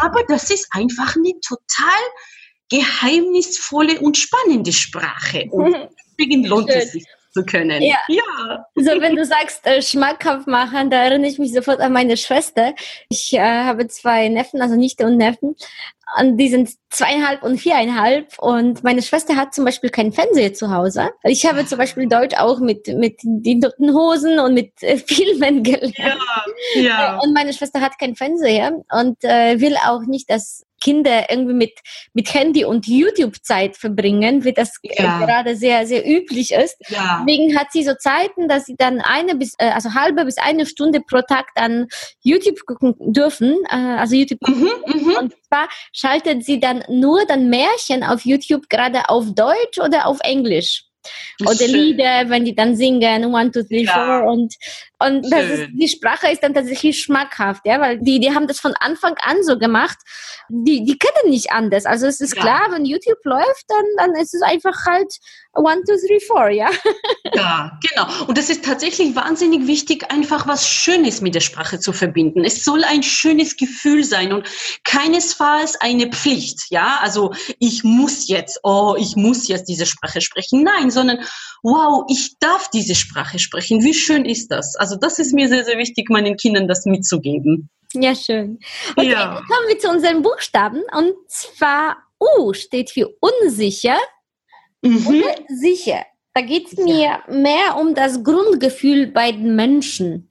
[0.00, 2.00] aber das ist einfach eine total
[2.70, 5.46] geheimnisvolle und spannende Sprache.
[5.50, 5.76] Und
[6.18, 6.80] deswegen lohnt Schön.
[6.80, 7.82] es sich zu können.
[7.82, 7.98] Ja.
[8.08, 8.66] ja.
[8.76, 12.74] So, wenn du sagst, äh, schmackhaft machen, da erinnere ich mich sofort an meine Schwester.
[13.08, 15.56] Ich äh, habe zwei Neffen, also Nichte und Neffen.
[16.18, 18.38] Und die sind zweieinhalb und viereinhalb.
[18.38, 21.10] Und meine Schwester hat zum Beispiel keinen Fernseher zu Hause.
[21.24, 25.64] Ich habe zum Beispiel Deutsch auch mit, mit den toten Hosen und mit äh, Filmen
[25.64, 25.98] gelernt.
[25.98, 26.16] Ja,
[26.76, 27.18] ja.
[27.18, 31.72] Und meine Schwester hat keinen Fernseher und äh, will auch nicht, dass Kinder irgendwie mit,
[32.12, 35.18] mit Handy und YouTube-Zeit verbringen, wie das äh, Ja.
[35.24, 36.76] gerade sehr, sehr üblich ist.
[36.90, 37.24] ja.
[37.26, 40.66] Deswegen hat sie so Zeiten, dass sie dann eine bis, äh, also halbe bis eine
[40.66, 41.86] Stunde pro Tag dann
[42.22, 44.40] YouTube gucken dürfen, äh, also YouTube.
[44.46, 45.16] Mhm, mhm.
[45.20, 50.18] Und zwar schaltet sie dann nur dann Märchen auf YouTube, gerade auf Deutsch oder auf
[50.22, 50.84] Englisch.
[51.42, 51.70] Oder Schön.
[51.70, 54.20] Lieder, wenn die dann singen, one, two, three, Ja.
[54.20, 54.54] four und,
[55.06, 58.74] Und ist, die Sprache ist dann tatsächlich schmackhaft, ja, weil die, die haben das von
[58.78, 59.98] Anfang an so gemacht.
[60.48, 61.86] Die, die kennen nicht anders.
[61.86, 62.42] Also es ist ja.
[62.42, 65.18] klar, wenn YouTube läuft, dann, dann ist es einfach halt
[65.54, 66.70] one, two, three, four, ja.
[67.34, 68.26] Ja, genau.
[68.26, 72.44] Und es ist tatsächlich wahnsinnig wichtig, einfach was Schönes mit der Sprache zu verbinden.
[72.44, 74.48] Es soll ein schönes Gefühl sein und
[74.84, 76.98] keinesfalls eine Pflicht, ja.
[77.00, 80.62] Also ich muss jetzt, oh, ich muss jetzt diese Sprache sprechen.
[80.62, 81.18] Nein, sondern
[81.62, 83.82] wow, ich darf diese Sprache sprechen.
[83.82, 84.76] Wie schön ist das?
[84.76, 87.70] Also das ist mir sehr, sehr wichtig, meinen Kindern das mitzugeben.
[87.94, 88.58] Ja, schön.
[88.96, 89.34] Okay, ja.
[89.46, 90.82] kommen wir zu unseren Buchstaben.
[90.96, 93.96] Und zwar U steht für unsicher
[94.82, 95.06] mhm.
[95.06, 96.04] oder sicher.
[96.34, 100.28] Da geht es mir mehr um das Grundgefühl bei den Menschen.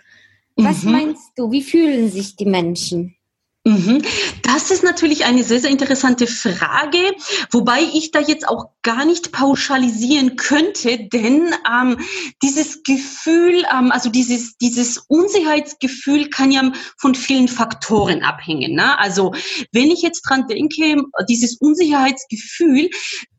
[0.55, 0.91] Was mhm.
[0.91, 1.51] meinst du?
[1.51, 3.15] Wie fühlen sich die Menschen?
[3.65, 4.01] Mhm.
[4.41, 7.15] Das ist natürlich eine sehr, sehr interessante Frage,
[7.49, 11.97] wobei ich da jetzt auch gar nicht pauschalisieren könnte, denn ähm,
[12.41, 18.75] dieses Gefühl, ähm, also dieses, dieses Unsicherheitsgefühl kann ja von vielen Faktoren abhängen.
[18.75, 18.99] Ne?
[18.99, 19.33] Also
[19.71, 20.97] wenn ich jetzt dran denke,
[21.29, 22.89] dieses Unsicherheitsgefühl,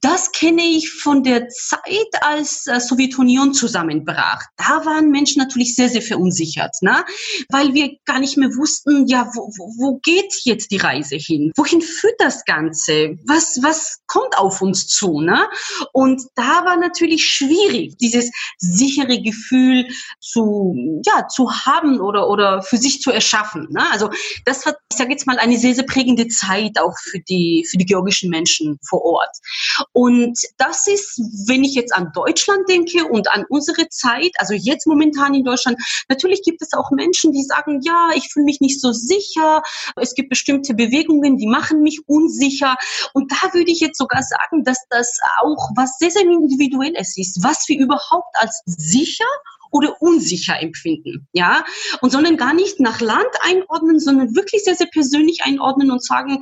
[0.00, 1.82] das kenne ich von der Zeit,
[2.22, 4.42] als äh, Sowjetunion zusammenbrach.
[4.56, 7.04] Da waren Menschen natürlich sehr, sehr verunsichert, ne?
[7.50, 11.16] weil wir gar nicht mehr wussten, ja, wo, wo, wo geht geht jetzt die Reise
[11.16, 11.52] hin?
[11.56, 13.18] Wohin führt das Ganze?
[13.26, 15.20] Was, was kommt auf uns zu?
[15.20, 15.48] Ne?
[15.92, 19.86] Und da war natürlich schwierig, dieses sichere Gefühl
[20.20, 23.68] zu, ja, zu haben oder, oder für sich zu erschaffen.
[23.70, 23.84] Ne?
[23.90, 24.10] Also
[24.44, 27.76] das war, ich sage jetzt mal, eine sehr, sehr prägende Zeit auch für die, für
[27.76, 29.36] die georgischen Menschen vor Ort.
[29.92, 34.86] Und das ist, wenn ich jetzt an Deutschland denke und an unsere Zeit, also jetzt
[34.86, 38.80] momentan in Deutschland, natürlich gibt es auch Menschen, die sagen, ja, ich fühle mich nicht
[38.80, 39.62] so sicher,
[40.04, 42.76] es gibt bestimmte Bewegungen, die machen mich unsicher.
[43.12, 47.42] Und da würde ich jetzt sogar sagen, dass das auch was sehr, sehr individuelles ist,
[47.42, 49.24] was wir überhaupt als sicher
[49.74, 51.64] oder unsicher empfinden, ja,
[52.00, 56.38] und sollen gar nicht nach Land einordnen, sondern wirklich sehr, sehr persönlich einordnen und sagen,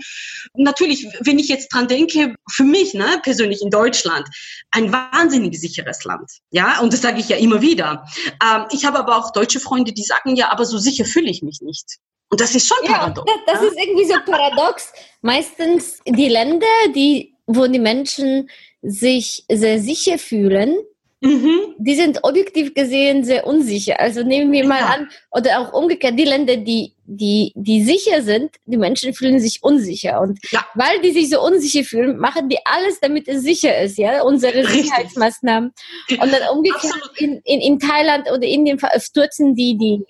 [0.54, 4.28] natürlich, wenn ich jetzt dran denke, für mich, ne, persönlich in Deutschland,
[4.70, 8.04] ein wahnsinnig sicheres Land, ja, und das sage ich ja immer wieder.
[8.44, 11.42] Ähm, ich habe aber auch deutsche Freunde, die sagen, ja, aber so sicher fühle ich
[11.42, 12.00] mich nicht.
[12.32, 13.30] Und das ist schon paradox.
[13.30, 14.90] Ja, das, das ist irgendwie so paradox.
[15.20, 18.48] Meistens die Länder, die, wo die Menschen
[18.80, 20.78] sich sehr sicher fühlen,
[21.22, 21.76] Mhm.
[21.78, 24.00] Die sind objektiv gesehen sehr unsicher.
[24.00, 24.86] Also nehmen wir mal ja.
[24.86, 29.62] an, oder auch umgekehrt, die Länder, die, die, die sicher sind, die Menschen fühlen sich
[29.62, 30.20] unsicher.
[30.20, 30.64] Und ja.
[30.74, 34.58] weil die sich so unsicher fühlen, machen die alles, damit es sicher ist, ja, unsere
[34.58, 34.82] Richtig.
[34.82, 35.72] Sicherheitsmaßnahmen.
[36.10, 40.02] Und dann umgekehrt in, in, in Thailand oder Indien stürzen die, die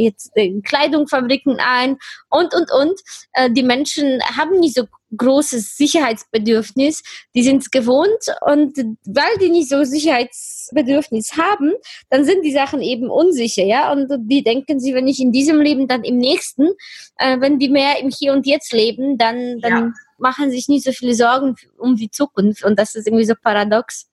[0.00, 1.96] jetzt äh, Kleidungsfabriken ein
[2.30, 3.00] und, und, und.
[3.32, 4.84] Äh, die Menschen haben nicht so
[5.16, 7.02] großes Sicherheitsbedürfnis.
[7.34, 11.72] Die sind es gewohnt und weil die nicht so Sicherheitsbedürfnis haben,
[12.10, 13.92] dann sind die Sachen eben unsicher, ja.
[13.92, 16.68] Und die denken sie, wenn ich in diesem Leben, dann im nächsten.
[17.16, 19.92] Äh, wenn die mehr im Hier und Jetzt leben, dann, dann ja.
[20.18, 22.64] machen sich nicht so viele Sorgen um die Zukunft.
[22.64, 24.08] Und das ist irgendwie so paradox.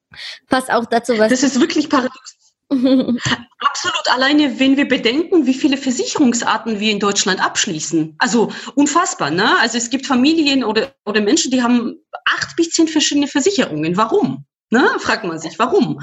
[0.48, 1.30] Passt auch dazu, was.
[1.30, 2.39] Das ist wirklich paradox.
[2.70, 8.16] Absolut alleine, wenn wir bedenken, wie viele Versicherungsarten wir in Deutschland abschließen.
[8.20, 9.58] Also unfassbar, ne?
[9.60, 13.98] Also es gibt Familien oder, oder Menschen, die haben acht bis zehn verschiedene Versicherungen.
[13.98, 14.46] Warum?
[14.72, 14.88] Ne?
[15.00, 16.00] Fragt man sich, warum?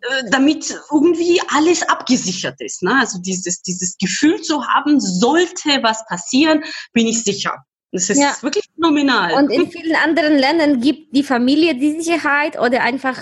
[0.00, 2.82] Äh, damit irgendwie alles abgesichert ist.
[2.82, 2.96] Ne?
[2.98, 7.64] Also dieses, dieses Gefühl zu haben, sollte was passieren, bin ich sicher.
[7.90, 8.36] Das ist ja.
[8.42, 9.32] wirklich phänomenal.
[9.34, 13.16] Und in vielen anderen Ländern gibt die Familie die Sicherheit oder einfach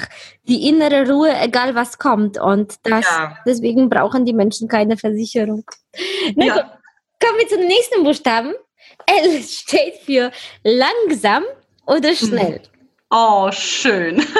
[0.48, 2.38] die innere Ruhe, egal was kommt.
[2.38, 3.38] Und das, ja.
[3.46, 5.64] deswegen brauchen die Menschen keine Versicherung.
[6.34, 6.54] Na ja.
[7.22, 8.54] kommen wir zum nächsten Buchstaben.
[9.06, 10.32] L steht für
[10.64, 11.44] langsam
[11.86, 12.60] oder schnell.
[12.60, 12.75] Mhm.
[13.10, 14.24] Oh, schön.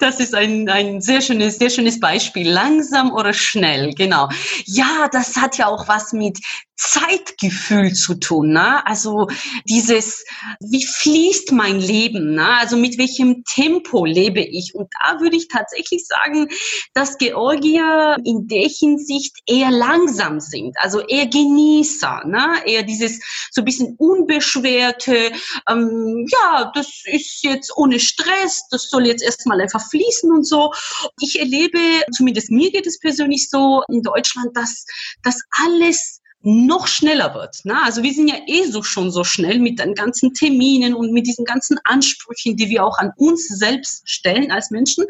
[0.00, 2.48] Das ist ein, ein sehr schönes, sehr schönes Beispiel.
[2.48, 4.28] Langsam oder schnell, genau.
[4.64, 6.38] Ja, das hat ja auch was mit
[6.76, 8.50] Zeitgefühl zu tun.
[8.50, 8.86] Ne?
[8.86, 9.28] Also
[9.64, 10.24] dieses,
[10.60, 12.34] wie fließt mein Leben?
[12.34, 12.46] Ne?
[12.58, 14.74] Also mit welchem Tempo lebe ich?
[14.74, 16.48] Und da würde ich tatsächlich sagen,
[16.92, 22.56] dass Georgier in der Hinsicht eher langsam sind, also eher Genießer, ne?
[22.66, 23.20] eher dieses
[23.50, 25.32] so ein bisschen unbeschwerte,
[25.68, 30.72] ähm, ja, das ist jetzt ohne Stress, das soll jetzt erstmal einfach fließen und so.
[31.20, 31.78] Ich erlebe,
[32.12, 34.84] zumindest mir geht es persönlich so in Deutschland, dass
[35.22, 37.64] das alles noch schneller wird.
[37.64, 37.76] Ne?
[37.82, 41.26] Also wir sind ja eh so schon so schnell mit den ganzen Terminen und mit
[41.26, 45.04] diesen ganzen Ansprüchen, die wir auch an uns selbst stellen als Menschen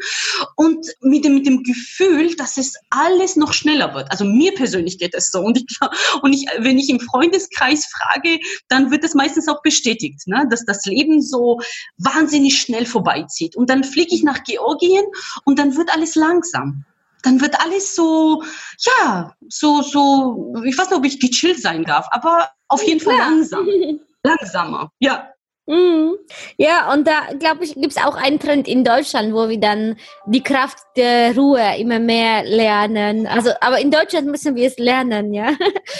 [0.55, 4.09] und mit dem, mit dem Gefühl, dass es alles noch schneller wird.
[4.11, 5.77] Also mir persönlich geht es so und ich,
[6.21, 10.47] und ich, wenn ich im Freundeskreis frage, dann wird es meistens auch bestätigt, ne?
[10.49, 11.59] dass das Leben so
[11.97, 13.55] wahnsinnig schnell vorbeizieht.
[13.55, 15.03] Und dann fliege ich nach Georgien
[15.45, 16.85] und dann wird alles langsam
[17.27, 18.41] dann wird alles so,
[18.79, 23.17] ja, so, so, ich weiß nicht, ob ich gechillt sein darf, aber auf jeden Fall
[23.17, 23.67] langsam.
[24.23, 25.29] Langsamer, ja.
[25.69, 26.15] Mhm.
[26.57, 29.97] Ja, und da glaube ich, gibt es auch einen Trend in Deutschland, wo wir dann
[30.25, 33.27] die Kraft der Ruhe immer mehr lernen.
[33.27, 35.51] Also, aber in Deutschland müssen wir es lernen, ja.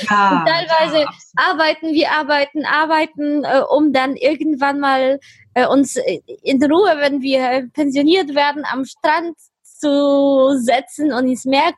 [0.09, 1.09] ja und teilweise ja.
[1.35, 5.19] arbeiten wir, arbeiten, arbeiten, äh, um dann irgendwann mal
[5.53, 5.97] äh, uns
[6.43, 9.35] in Ruhe, wenn wir pensioniert werden, am Strand
[9.79, 11.73] zu setzen und ins Meer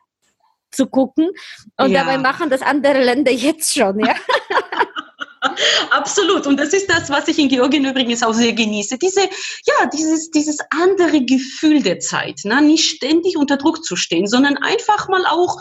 [0.70, 1.30] zu gucken.
[1.76, 2.04] Und ja.
[2.04, 4.14] dabei machen das andere Länder jetzt schon, ja.
[5.90, 6.46] Absolut.
[6.46, 8.98] Und das ist das, was ich in Georgien übrigens auch sehr genieße.
[8.98, 12.40] Diese, ja, dieses, dieses andere Gefühl der Zeit.
[12.44, 12.60] Ne?
[12.60, 15.56] Nicht ständig unter Druck zu stehen, sondern einfach mal auch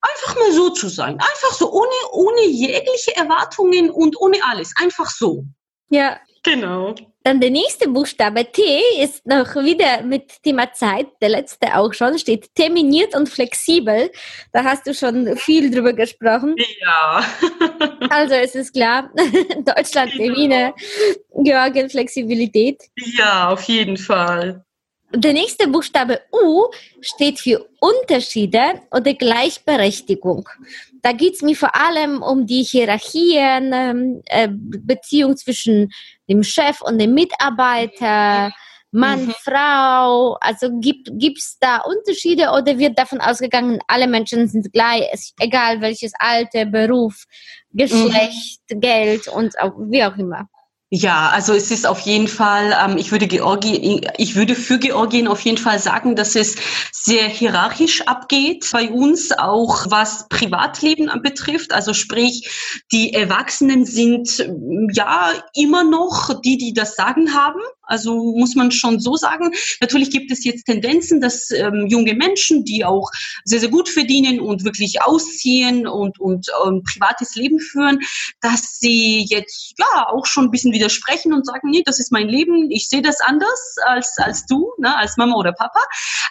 [0.00, 1.14] einfach mal so zu sein.
[1.14, 4.72] Einfach so, ohne, ohne jegliche Erwartungen und ohne alles.
[4.76, 5.44] Einfach so.
[5.88, 6.18] Ja.
[6.42, 6.94] Genau.
[7.24, 8.62] Dann der nächste Buchstabe T
[9.00, 14.10] ist noch wieder mit Thema Zeit, der letzte auch schon, steht terminiert und flexibel.
[14.52, 16.56] Da hast du schon viel drüber gesprochen.
[16.80, 17.24] Ja.
[18.10, 19.10] also es ist klar,
[19.64, 20.34] Deutschland, genau.
[20.34, 20.74] Termine,
[21.42, 22.82] Georgien, Flexibilität.
[22.96, 24.64] Ja, auf jeden Fall.
[25.14, 26.68] Der nächste Buchstabe U
[27.00, 30.48] steht für Unterschiede oder Gleichberechtigung.
[31.02, 35.92] Da geht es mir vor allem um die Hierarchien, ähm, äh, Beziehung zwischen
[36.28, 38.52] dem Chef und dem Mitarbeiter,
[38.90, 39.34] Mann, mhm.
[39.42, 40.36] Frau.
[40.40, 46.12] Also gibt es da Unterschiede oder wird davon ausgegangen, alle Menschen sind gleich, egal welches
[46.18, 47.24] Alter, Beruf,
[47.72, 48.80] Geschlecht, mhm.
[48.80, 50.48] Geld und auch, wie auch immer?
[50.94, 55.26] Ja, also es ist auf jeden Fall, ähm, ich würde Georgien, ich würde für Georgien
[55.26, 56.56] auf jeden Fall sagen, dass es
[56.92, 61.72] sehr hierarchisch abgeht bei uns, auch was Privatleben betrifft.
[61.72, 62.46] Also sprich,
[62.92, 64.46] die Erwachsenen sind
[64.92, 67.62] ja immer noch die, die das Sagen haben.
[67.92, 69.52] Also muss man schon so sagen.
[69.82, 73.10] Natürlich gibt es jetzt Tendenzen, dass ähm, junge Menschen, die auch
[73.44, 77.98] sehr, sehr gut verdienen und wirklich ausziehen und, und ähm, privates Leben führen,
[78.40, 82.28] dass sie jetzt ja auch schon ein bisschen widersprechen und sagen, nee, das ist mein
[82.28, 85.80] Leben, ich sehe das anders als, als du, ne, als Mama oder Papa.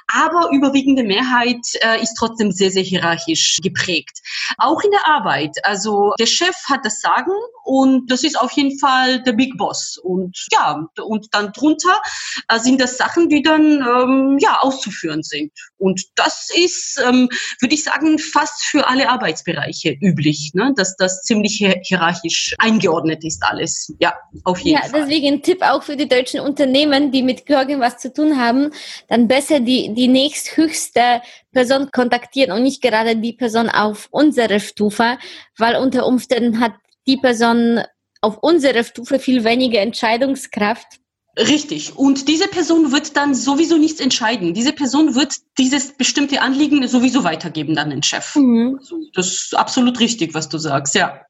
[0.08, 4.20] Aber überwiegende Mehrheit äh, ist trotzdem sehr, sehr hierarchisch geprägt.
[4.58, 5.56] Auch in der Arbeit.
[5.64, 7.32] Also der Chef hat das Sagen
[7.64, 9.98] und das ist auf jeden Fall der Big Boss.
[10.02, 12.02] Und ja, und dann dann drunter
[12.48, 15.52] äh, sind das Sachen, die dann ähm, ja auszuführen sind.
[15.78, 20.74] Und das ist, ähm, würde ich sagen, fast für alle Arbeitsbereiche üblich, ne?
[20.76, 23.94] dass das ziemlich hierarchisch eingeordnet ist alles.
[24.00, 25.00] Ja, auf jeden ja, Fall.
[25.00, 28.38] Ja, deswegen ein Tipp auch für die deutschen Unternehmen, die mit Georgien was zu tun
[28.38, 28.72] haben,
[29.08, 35.18] dann besser die, die nächsthöchste Person kontaktieren und nicht gerade die Person auf unserer Stufe,
[35.58, 36.74] weil unter Umständen hat
[37.08, 37.82] die Person
[38.22, 41.01] auf unserer Stufe viel weniger Entscheidungskraft
[41.38, 41.96] Richtig.
[41.96, 44.54] Und diese Person wird dann sowieso nichts entscheiden.
[44.54, 48.36] Diese Person wird dieses bestimmte Anliegen sowieso weitergeben dann den Chef.
[48.36, 48.78] Mhm.
[48.80, 51.22] Also das ist absolut richtig, was du sagst, ja.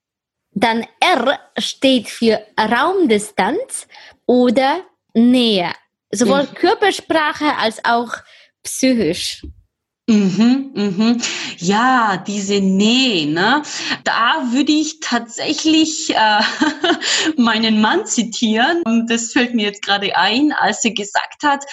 [0.53, 3.87] Dann R steht für Raumdistanz
[4.25, 4.81] oder
[5.13, 5.71] Nähe.
[6.11, 6.55] Sowohl mhm.
[6.55, 8.13] Körpersprache als auch
[8.63, 9.43] psychisch.
[10.11, 11.21] Mhm, mhm.
[11.57, 13.61] Ja, diese Nähe, ne?
[14.03, 16.41] Da würde ich tatsächlich äh,
[17.37, 18.83] meinen Mann zitieren.
[19.07, 21.63] Das fällt mir jetzt gerade ein, als er gesagt hat,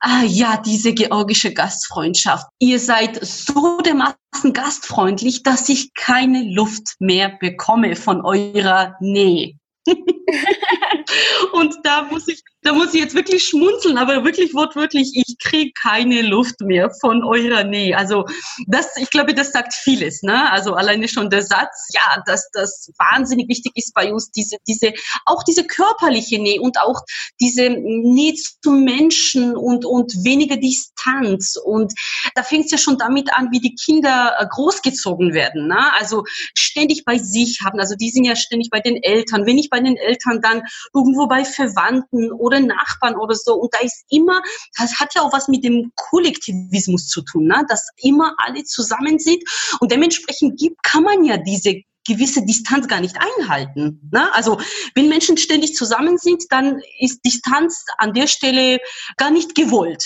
[0.00, 2.46] ah, ja, diese georgische Gastfreundschaft.
[2.58, 9.54] Ihr seid so dermaßen gastfreundlich, dass ich keine Luft mehr bekomme von eurer Nähe.
[11.52, 15.72] Und da muss ich da muss ich jetzt wirklich schmunzeln, aber wirklich wortwörtlich, ich kriege
[15.72, 17.96] keine Luft mehr von eurer Nähe.
[17.96, 18.26] Also
[18.66, 20.22] das, ich glaube, das sagt vieles.
[20.22, 20.50] Ne?
[20.50, 24.92] Also alleine schon der Satz, ja, dass das wahnsinnig wichtig ist bei uns, diese, diese,
[25.24, 27.00] auch diese körperliche Nähe und auch
[27.40, 31.56] diese Nähe zum Menschen und, und weniger Distanz.
[31.56, 31.94] Und
[32.34, 35.68] da fängt es ja schon damit an, wie die Kinder äh, großgezogen werden.
[35.68, 35.92] Ne?
[35.98, 39.46] Also ständig bei sich haben, also die sind ja ständig bei den Eltern.
[39.46, 43.54] Wenn nicht bei den Eltern, dann irgendwo bei Verwandten Nachbarn oder so.
[43.54, 44.42] Und da ist immer,
[44.76, 47.64] das hat ja auch was mit dem Kollektivismus zu tun, ne?
[47.68, 49.44] dass immer alle zusammen sind.
[49.78, 54.08] Und dementsprechend gibt, kann man ja diese gewisse Distanz gar nicht einhalten.
[54.12, 54.32] Ne?
[54.34, 54.60] Also
[54.94, 58.80] wenn Menschen ständig zusammen sind, dann ist Distanz an der Stelle
[59.16, 60.04] gar nicht gewollt.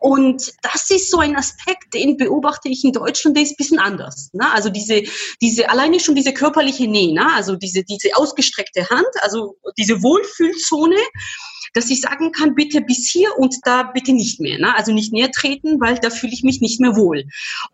[0.00, 3.78] Und das ist so ein Aspekt, den beobachte ich in Deutschland, der ist ein bisschen
[3.78, 4.30] anders.
[4.32, 4.50] Ne?
[4.52, 5.02] Also diese,
[5.40, 7.32] diese, alleine schon diese körperliche Nähe, ne?
[7.32, 10.96] also diese, diese ausgestreckte Hand, also diese Wohlfühlzone,
[11.74, 14.58] dass ich sagen kann, bitte bis hier und da bitte nicht mehr.
[14.58, 14.76] Ne?
[14.76, 17.24] Also nicht näher treten, weil da fühle ich mich nicht mehr wohl.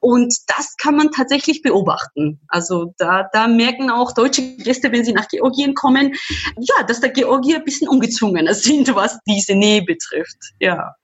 [0.01, 2.41] Und das kann man tatsächlich beobachten.
[2.49, 6.15] Also da, da merken auch deutsche Gäste, wenn sie nach Georgien kommen,
[6.59, 10.39] ja, dass der Georgier ein bisschen ungezwungener sind, was diese Nähe betrifft.
[10.61, 10.95] Ja.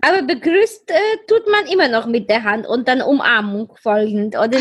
[0.00, 4.58] Aber begrüßt äh, tut man immer noch mit der Hand und dann Umarmung folgend, oder?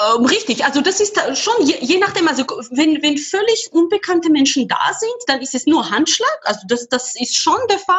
[0.00, 4.68] Ähm, richtig, also das ist schon je, je, nachdem, also wenn, wenn völlig unbekannte Menschen
[4.68, 7.98] da sind, dann ist es nur Handschlag, also das, das ist schon der Fall.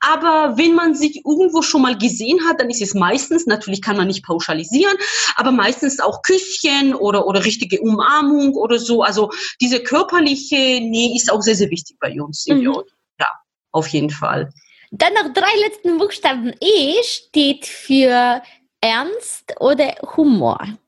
[0.00, 3.96] Aber wenn man sich irgendwo schon mal gesehen hat, dann ist es meistens, natürlich kann
[3.96, 4.96] man nicht pauschalisieren,
[5.36, 9.02] aber meistens auch Küsschen oder, oder richtige Umarmung oder so.
[9.02, 12.46] Also diese körperliche Nähe ist auch sehr, sehr wichtig bei uns.
[12.46, 12.72] Mhm.
[13.18, 13.28] Ja,
[13.70, 14.50] auf jeden Fall.
[14.90, 16.54] Dann noch drei letzten Buchstaben.
[16.60, 18.42] E steht für
[18.80, 20.78] Ernst oder Humor.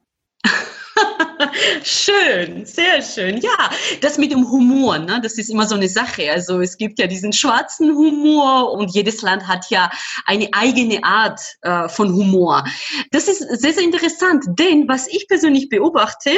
[1.82, 3.38] schön, sehr schön.
[3.38, 6.30] Ja, das mit dem Humor, ne, das ist immer so eine Sache.
[6.30, 9.90] Also es gibt ja diesen schwarzen Humor und jedes Land hat ja
[10.26, 12.64] eine eigene Art äh, von Humor.
[13.10, 16.30] Das ist sehr, sehr interessant, denn was ich persönlich beobachte,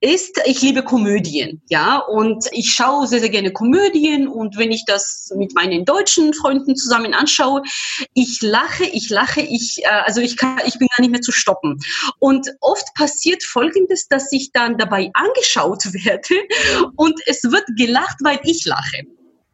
[0.00, 4.84] ist, ich liebe Komödien, ja, und ich schaue sehr, sehr gerne Komödien und wenn ich
[4.86, 7.62] das mit meinen deutschen Freunden zusammen anschaue,
[8.14, 11.32] ich lache, ich lache, ich, äh, also ich kann, ich bin gar nicht mehr zu
[11.32, 11.78] stoppen.
[12.18, 16.34] Und oft passiert Folgendes, dass ich dann dabei angeschaut werde
[16.96, 19.02] und es wird gelacht, weil ich lache.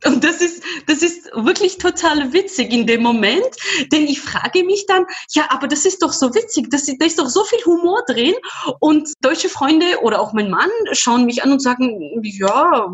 [0.05, 3.49] Und das ist, das ist wirklich total witzig in dem Moment,
[3.93, 7.19] denn ich frage mich dann, ja, aber das ist doch so witzig, das, da ist
[7.19, 8.35] doch so viel Humor drin
[8.79, 12.89] und deutsche Freunde oder auch mein Mann schauen mich an und sagen, ja,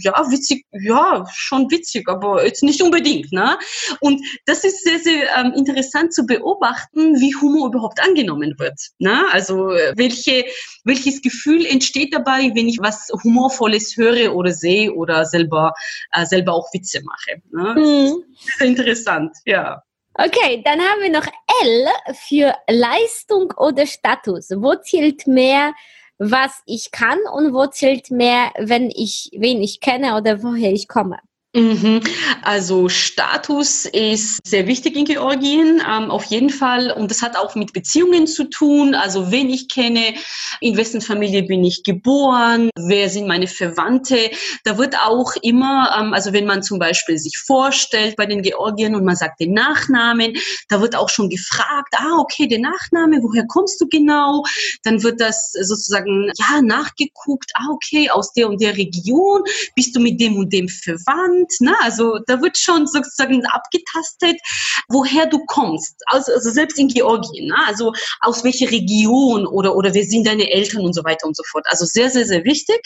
[0.00, 3.58] ja, witzig, ja, schon witzig, aber jetzt nicht unbedingt, ne?
[4.00, 9.24] Und das ist sehr, sehr ähm, interessant zu beobachten, wie Humor überhaupt angenommen wird, ne?
[9.32, 10.44] Also, welche,
[10.84, 15.72] welches Gefühl entsteht dabei, wenn ich was Humorvolles höre oder sehe oder selber,
[16.12, 17.42] äh, selber selber auch Witze mache.
[17.50, 17.80] Ne?
[17.80, 18.24] Mhm.
[18.44, 19.82] Das ist interessant, ja.
[20.14, 21.26] Okay, dann haben wir noch
[21.62, 24.50] L für Leistung oder Status.
[24.50, 25.72] Wo zählt mehr,
[26.18, 30.86] was ich kann und wo zählt mehr, wenn ich, wen ich kenne oder woher ich
[30.86, 31.18] komme?
[31.54, 32.00] Mhm.
[32.40, 36.90] Also Status ist sehr wichtig in Georgien, ähm, auf jeden Fall.
[36.90, 38.94] Und das hat auch mit Beziehungen zu tun.
[38.94, 40.14] Also wen ich kenne,
[40.60, 44.30] in wessen Familie bin ich geboren, wer sind meine Verwandte.
[44.64, 48.94] Da wird auch immer, ähm, also wenn man zum Beispiel sich vorstellt bei den Georgien
[48.94, 50.32] und man sagt den Nachnamen,
[50.70, 54.42] da wird auch schon gefragt, ah, okay, der Nachname, woher kommst du genau?
[54.84, 59.42] Dann wird das sozusagen, ja, nachgeguckt, ah, okay, aus der und der Region,
[59.76, 61.41] bist du mit dem und dem verwandt?
[61.42, 61.60] Land.
[61.60, 61.74] Ne?
[61.80, 64.40] Also da wird schon sozusagen abgetastet,
[64.88, 65.94] woher du kommst.
[66.06, 67.48] Also, also selbst in Georgien.
[67.48, 67.56] Ne?
[67.66, 71.42] Also aus welcher Region oder, oder wer sind deine Eltern und so weiter und so
[71.50, 71.64] fort.
[71.68, 72.80] Also sehr, sehr, sehr wichtig.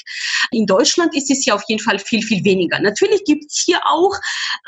[0.51, 2.81] In Deutschland ist es ja auf jeden Fall viel, viel weniger.
[2.81, 4.15] Natürlich gibt es hier auch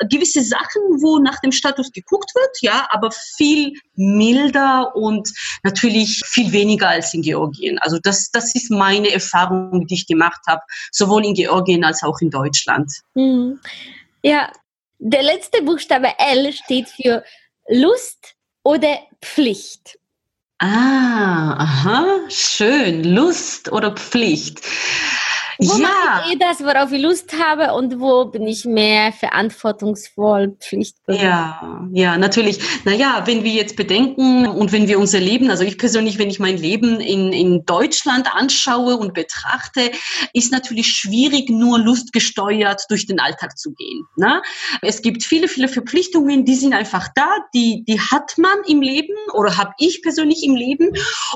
[0.09, 5.29] gewisse Sachen, wo nach dem Status geguckt wird, ja, aber viel milder und
[5.63, 7.77] natürlich viel weniger als in Georgien.
[7.79, 10.61] Also das, das ist meine Erfahrung, die ich gemacht habe,
[10.91, 12.91] sowohl in Georgien als auch in Deutschland.
[13.13, 13.59] Mhm.
[14.21, 14.51] Ja,
[14.99, 17.23] der letzte Buchstabe L steht für
[17.67, 19.97] Lust oder Pflicht.
[20.57, 23.03] Ah, aha, schön.
[23.05, 24.59] Lust oder Pflicht.
[25.61, 25.79] Wo ja.
[25.79, 31.21] mache ich eh das, worauf ich Lust habe und wo bin ich mehr verantwortungsvoll, pflichtbewusst?
[31.21, 32.59] Ja, ja, natürlich.
[32.85, 36.39] Naja, wenn wir jetzt bedenken und wenn wir unser Leben, also ich persönlich, wenn ich
[36.39, 39.91] mein Leben in, in Deutschland anschaue und betrachte,
[40.31, 44.05] ist natürlich schwierig, nur lustgesteuert durch den Alltag zu gehen.
[44.15, 44.41] Ne?
[44.81, 49.13] Es gibt viele, viele Verpflichtungen, die sind einfach da, die, die hat man im Leben
[49.33, 50.91] oder habe ich persönlich im Leben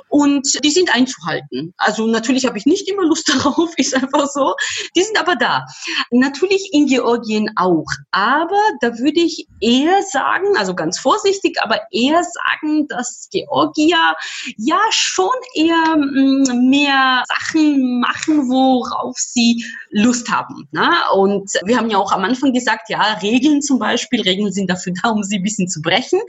[0.08, 1.74] und die sind einzuhalten.
[1.76, 4.56] Also natürlich habe ich nicht immer Lust darauf, ist einfach einfach so.
[4.96, 5.66] Die sind aber da.
[6.12, 7.86] Natürlich in Georgien auch.
[8.12, 14.16] Aber da würde ich eher sagen, also ganz vorsichtig, aber eher sagen, dass Georgier
[14.58, 20.68] ja schon eher mm, mehr Sachen machen, worauf sie Lust haben.
[20.72, 20.90] Ne?
[21.16, 24.94] Und wir haben ja auch am Anfang gesagt, ja, Regeln zum Beispiel, Regeln sind dafür
[25.02, 26.20] da, um sie ein bisschen zu brechen,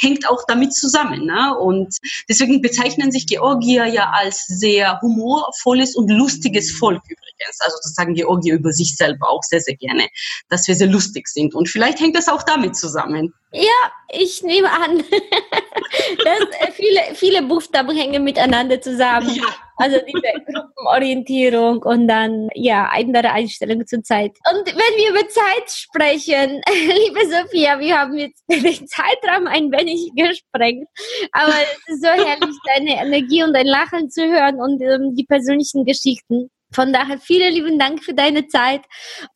[0.00, 1.26] hängt auch damit zusammen.
[1.26, 1.56] Ne?
[1.58, 1.96] Und
[2.28, 7.60] deswegen bezeichnen sich Georgier ja als sehr humorvolles und lustiges Volk übrigens übrigens.
[7.60, 10.08] Also das sagen Georgier über sich selber auch sehr, sehr gerne,
[10.48, 11.54] dass wir sehr lustig sind.
[11.54, 13.32] Und vielleicht hängt das auch damit zusammen.
[13.52, 14.98] Ja, ich nehme an,
[16.24, 19.34] dass äh, viele, viele Buchstaben hängen miteinander zusammen.
[19.34, 19.44] Ja.
[19.76, 24.30] Also diese Gruppenorientierung und dann ja andere Einstellungen zur Zeit.
[24.48, 30.12] Und wenn wir über Zeit sprechen, liebe Sophia, wir haben jetzt den Zeitraum ein wenig
[30.14, 30.86] gesprengt,
[31.32, 35.24] aber es ist so herrlich, deine Energie und dein Lachen zu hören und ähm, die
[35.24, 36.50] persönlichen Geschichten.
[36.72, 38.82] Von daher vielen lieben Dank für deine Zeit.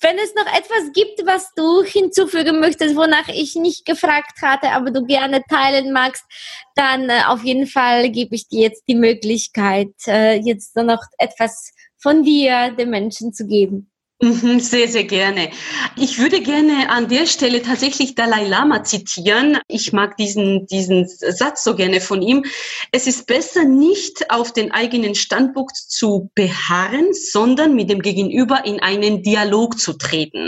[0.00, 4.90] Wenn es noch etwas gibt, was du hinzufügen möchtest, wonach ich nicht gefragt hatte, aber
[4.90, 6.24] du gerne teilen magst,
[6.74, 11.72] dann äh, auf jeden Fall gebe ich dir jetzt die Möglichkeit, äh, jetzt noch etwas
[11.98, 13.90] von dir den Menschen zu geben.
[14.22, 15.50] Mhm, sehr, sehr gerne.
[15.94, 19.58] Ich würde gerne an der Stelle tatsächlich Dalai Lama zitieren.
[19.68, 22.46] Ich mag diesen, diesen Satz so gerne von ihm.
[22.92, 28.80] Es ist besser, nicht auf den eigenen Standpunkt zu beharren, sondern mit dem Gegenüber in
[28.80, 30.46] einen Dialog zu treten.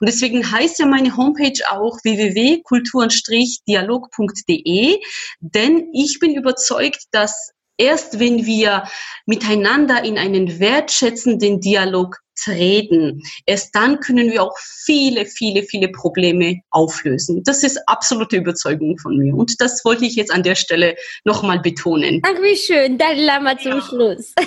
[0.00, 5.00] Und deswegen heißt ja meine Homepage auch www.kultur-dialog.de,
[5.40, 8.84] denn ich bin überzeugt, dass erst wenn wir
[9.26, 13.22] miteinander in einen wertschätzenden Dialog treten.
[13.46, 17.42] Erst dann können wir auch viele, viele, viele Probleme auflösen.
[17.44, 19.34] Das ist absolute Überzeugung von mir.
[19.34, 22.20] Und das wollte ich jetzt an der Stelle nochmal betonen.
[22.24, 22.98] Ach, wie schön.
[22.98, 23.82] Dann Lama zum ja.
[23.82, 24.34] Schluss.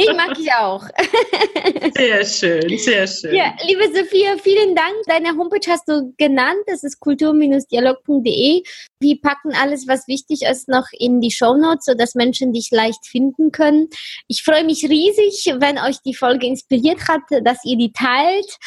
[0.00, 0.84] Die mag ich auch.
[1.96, 3.34] Sehr schön, sehr schön.
[3.34, 4.94] Ja, liebe Sophia, vielen Dank.
[5.06, 6.60] Deine Homepage hast du genannt.
[6.66, 8.62] Das ist kultur-dialog.de.
[9.00, 13.06] Wir packen alles, was wichtig ist, noch in die Show Notes, sodass Menschen dich leicht
[13.06, 13.88] finden können.
[14.28, 18.58] Ich freue mich riesig, wenn euch die Folge inspiriert hat, dass ihr die teilt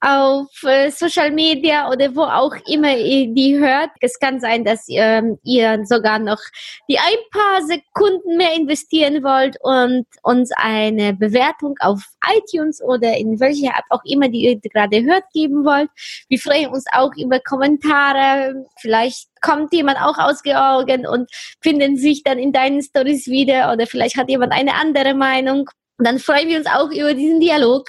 [0.00, 3.90] auf äh, Social Media oder wo auch immer ihr die hört.
[4.00, 6.40] Es kann sein, dass ihr, ihr sogar noch
[6.88, 12.02] die ein paar Sekunden mehr investieren wollt und uns eine Bewertung auf
[12.36, 15.90] iTunes oder in welcher App auch immer, die ihr gerade hört, geben wollt.
[16.28, 18.66] Wir freuen uns auch über Kommentare.
[18.80, 21.30] Vielleicht kommt jemand auch aus Georgien und
[21.60, 25.68] finden sich dann in deinen Stories wieder oder vielleicht hat jemand eine andere Meinung.
[25.98, 27.88] Und dann freuen wir uns auch über diesen Dialog.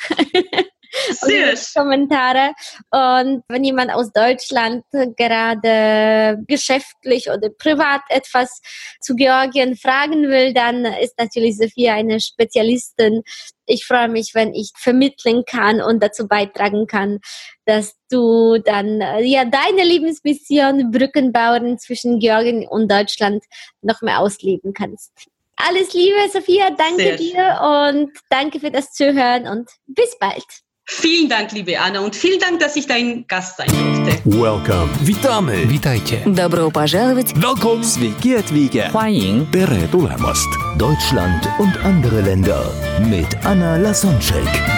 [1.12, 2.54] Sehr Kommentare.
[2.90, 4.84] Und wenn jemand aus Deutschland
[5.16, 8.62] gerade geschäftlich oder privat etwas
[9.00, 13.22] zu Georgien fragen will, dann ist natürlich Sophia eine Spezialistin.
[13.68, 17.20] Ich freue mich, wenn ich vermitteln kann und dazu beitragen kann,
[17.66, 23.44] dass du dann ja deine Lebensmission Brückenbauern zwischen Georgien und Deutschland
[23.82, 25.30] noch mehr ausleben kannst.
[25.59, 28.05] Alles Liebe, Sophia, danke Sehr dir schön.
[28.07, 30.45] und danke für das Zuhören und bis bald.
[30.87, 34.21] Vielen Dank, liebe Anna, und vielen Dank, dass ich dein Gast sein durfte.
[34.27, 34.91] Welcome.
[35.01, 35.67] Witamy.
[35.71, 36.19] Witajcie.
[36.27, 37.33] Добро пожаловать.
[37.37, 37.83] Welcome.
[37.83, 38.91] Sveiki atvykę.
[38.93, 39.47] 欢迎.
[39.51, 40.49] Tere tulemast.
[40.77, 42.71] Deutschland und andere Länder
[43.09, 44.78] mit Anna Lasonczek.